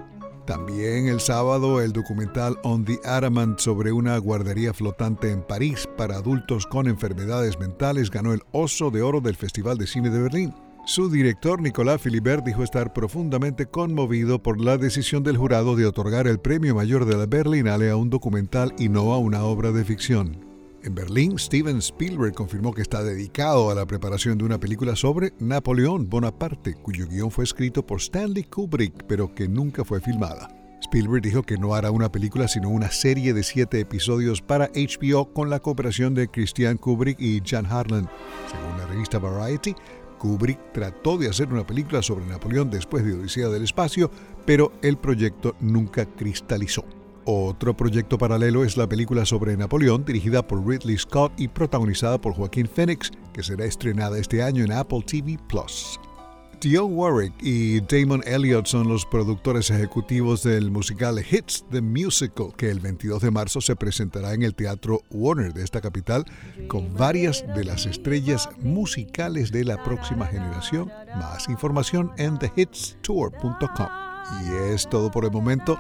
También 0.46 1.08
el 1.08 1.22
sábado 1.22 1.82
el 1.82 1.94
documental 1.94 2.58
On 2.64 2.84
the 2.84 3.00
Adamant 3.06 3.60
sobre 3.60 3.94
una 3.94 4.18
guardería 4.18 4.74
flotante 4.74 5.32
en 5.32 5.42
París 5.42 5.88
para 5.98 6.18
adultos 6.18 6.68
con 6.68 6.88
enfermedades 6.88 7.58
mentales 7.58 8.12
ganó 8.12 8.34
el 8.34 8.42
Oso 8.52 8.92
de 8.92 9.02
Oro 9.02 9.22
del 9.22 9.36
Festival 9.36 9.78
de 9.78 9.88
Cine 9.88 10.10
de 10.10 10.22
Berlín. 10.22 10.54
Su 10.86 11.10
director 11.10 11.62
Nicolás 11.62 12.02
Philibert 12.02 12.44
dijo 12.46 12.62
estar 12.62 12.92
profundamente 12.92 13.68
conmovido 13.68 14.44
por 14.44 14.60
la 14.60 14.78
decisión 14.78 15.24
del 15.24 15.38
jurado 15.38 15.78
de 15.78 15.86
otorgar 15.86 16.28
el 16.28 16.42
premio 16.42 16.76
mayor 16.76 17.06
de 17.06 17.16
la 17.16 17.26
Berlinale 17.26 17.90
a 17.90 17.96
un 17.96 18.10
documental 18.10 18.74
y 18.78 18.90
no 18.90 19.14
a 19.14 19.18
una 19.18 19.46
obra 19.46 19.72
de 19.72 19.86
ficción. 19.86 20.53
En 20.84 20.94
Berlín, 20.96 21.40
Steven 21.40 21.78
Spielberg 21.78 22.34
confirmó 22.34 22.74
que 22.74 22.82
está 22.82 23.04
dedicado 23.04 23.72
a 23.72 23.76
la 23.76 23.86
preparación 23.86 24.38
de 24.38 24.44
una 24.44 24.60
película 24.60 24.98
sobre 24.98 25.32
Napoleón 25.40 26.10
Bonaparte, 26.10 26.74
cuyo 26.74 27.08
guion 27.08 27.32
fue 27.32 27.46
escrito 27.46 27.88
por 27.88 28.02
Stanley 28.02 28.44
Kubrick, 28.44 29.06
pero 29.08 29.34
que 29.34 29.48
nunca 29.48 29.86
fue 29.86 30.02
filmada. 30.02 30.50
Spielberg 30.82 31.24
dijo 31.24 31.44
que 31.44 31.58
no 31.58 31.74
hará 31.74 31.90
una 31.90 32.12
película 32.12 32.50
sino 32.50 32.68
una 32.68 32.92
serie 32.92 33.34
de 33.34 33.44
siete 33.44 33.80
episodios 33.80 34.42
para 34.42 34.72
HBO 34.76 35.32
con 35.32 35.50
la 35.50 35.62
cooperación 35.62 36.16
de 36.16 36.28
Christian 36.28 36.76
Kubrick 36.76 37.18
y 37.18 37.42
Jan 37.46 37.66
Harlan. 37.66 38.10
Según 38.52 38.78
la 38.78 38.86
revista 38.86 39.20
Variety, 39.20 39.76
Kubrick 40.20 40.74
trató 40.74 41.18
de 41.18 41.30
hacer 41.30 41.48
una 41.48 41.66
película 41.66 42.02
sobre 42.02 42.26
Napoleón 42.26 42.70
después 42.70 43.06
de 43.06 43.14
Odisea 43.14 43.48
del 43.48 43.64
Espacio, 43.64 44.12
pero 44.46 44.74
el 44.82 44.98
proyecto 44.98 45.56
nunca 45.62 46.06
cristalizó. 46.06 46.84
Otro 47.26 47.76
proyecto 47.76 48.18
paralelo 48.18 48.66
es 48.66 48.76
la 48.76 48.88
película 48.88 49.26
sobre 49.26 49.56
Napoleón, 49.56 50.04
dirigida 50.04 50.46
por 50.46 50.66
Ridley 50.68 50.98
Scott 50.98 51.32
y 51.38 51.48
protagonizada 51.48 52.20
por 52.20 52.34
Joaquín 52.34 52.68
Phoenix, 52.68 53.12
que 53.32 53.44
será 53.44 53.64
estrenada 53.64 54.18
este 54.18 54.44
año 54.44 54.64
en 54.64 54.74
Apple 54.74 55.04
TV 55.08 55.38
Plus. 55.48 56.00
Dionne 56.60 56.94
Warwick 56.94 57.34
y 57.42 57.82
Damon 57.82 58.22
Elliott 58.26 58.68
son 58.68 58.88
los 58.88 59.06
productores 59.06 59.70
ejecutivos 59.70 60.44
del 60.44 60.72
musical 60.72 61.20
Hits 61.20 61.66
the 61.72 61.82
Musical, 61.82 62.54
que 62.56 62.70
el 62.70 62.80
22 62.80 63.22
de 63.22 63.32
marzo 63.32 63.60
se 63.60 63.76
presentará 63.76 64.34
en 64.34 64.44
el 64.44 64.56
Teatro 64.56 65.02
Warner 65.10 65.54
de 65.54 65.64
esta 65.64 65.82
capital 65.82 66.26
con 66.68 66.94
varias 66.94 67.46
de 67.54 67.66
las 67.66 67.86
estrellas 67.86 68.50
musicales 68.62 69.52
de 69.52 69.66
la 69.66 69.82
próxima 69.84 70.26
generación. 70.28 70.90
Más 71.18 71.50
información 71.50 72.12
en 72.18 72.40
thehitstour.com. 72.40 73.88
Y 74.46 74.74
es 74.74 74.90
todo 74.90 75.12
por 75.12 75.26
el 75.26 75.32
momento. 75.32 75.78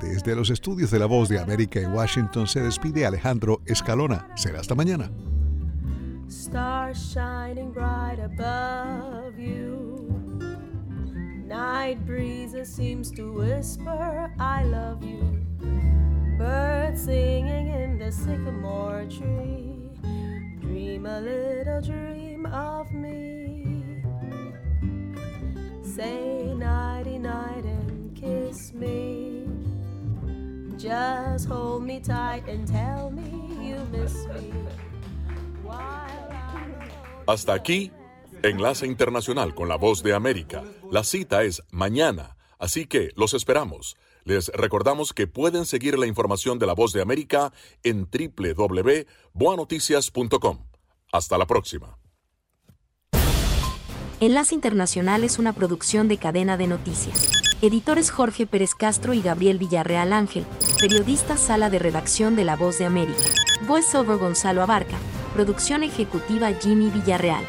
Desde 0.00 0.36
los 0.36 0.50
estudios 0.50 0.92
de 0.92 1.00
La 1.00 1.06
Voz 1.06 1.28
de 1.28 1.40
América 1.40 1.80
en 1.80 1.92
Washington 1.92 2.46
se 2.46 2.60
despide 2.60 3.04
Alejandro 3.04 3.60
Escalona. 3.66 4.28
Será 4.36 4.60
hasta 4.60 4.74
mañana. 4.74 5.10
Stars 6.28 6.98
shining 7.12 7.72
bright 7.72 8.20
above 8.20 9.38
you. 9.38 10.08
Night 11.48 11.98
breezes 12.06 12.68
seems 12.68 13.10
to 13.10 13.32
whisper, 13.32 14.30
I 14.38 14.64
love 14.64 15.02
you. 15.02 15.46
Birds 16.38 17.02
singing 17.02 17.68
in 17.68 17.98
the 17.98 18.12
sycamore 18.12 19.06
tree. 19.08 19.80
Dream 20.60 21.06
a 21.06 21.20
little 21.20 21.80
dream 21.80 22.46
of 22.46 22.92
me. 22.92 24.02
Say 25.82 26.54
nighty 26.54 27.18
night 27.18 27.64
and 27.64 28.14
kiss 28.14 28.72
me. 28.72 29.37
Just 30.78 31.50
hold 31.50 31.82
me 31.82 32.00
tight 32.00 32.48
and 32.48 32.66
tell 32.66 33.10
me 33.10 33.68
you 33.68 33.76
miss 33.90 34.26
me. 34.28 34.52
Hasta 37.26 37.52
aquí, 37.52 37.90
Enlace 38.42 38.86
Internacional 38.86 39.54
con 39.54 39.68
la 39.68 39.76
Voz 39.76 40.02
de 40.02 40.14
América. 40.14 40.64
La 40.90 41.04
cita 41.04 41.42
es 41.42 41.62
mañana, 41.70 42.38
así 42.58 42.86
que 42.86 43.10
los 43.16 43.34
esperamos. 43.34 43.98
Les 44.24 44.48
recordamos 44.48 45.12
que 45.12 45.26
pueden 45.26 45.66
seguir 45.66 45.98
la 45.98 46.06
información 46.06 46.58
de 46.58 46.66
la 46.66 46.72
Voz 46.74 46.92
de 46.92 47.02
América 47.02 47.52
en 47.82 48.08
www.boanoticias.com. 48.10 50.58
Hasta 51.12 51.38
la 51.38 51.46
próxima. 51.46 51.98
Enlace 54.20 54.54
Internacional 54.54 55.24
es 55.24 55.38
una 55.38 55.52
producción 55.52 56.08
de 56.08 56.18
cadena 56.18 56.56
de 56.56 56.66
noticias. 56.66 57.47
Editores 57.60 58.12
Jorge 58.12 58.46
Pérez 58.46 58.76
Castro 58.76 59.14
y 59.14 59.20
Gabriel 59.20 59.58
Villarreal 59.58 60.12
Ángel. 60.12 60.46
Periodista 60.80 61.36
Sala 61.36 61.70
de 61.70 61.80
Redacción 61.80 62.36
de 62.36 62.44
La 62.44 62.54
Voz 62.54 62.78
de 62.78 62.84
América. 62.84 63.18
Voiceover 63.66 64.16
Gonzalo 64.16 64.62
Abarca. 64.62 64.96
Producción 65.34 65.82
ejecutiva 65.82 66.52
Jimmy 66.52 66.88
Villarreal. 66.88 67.44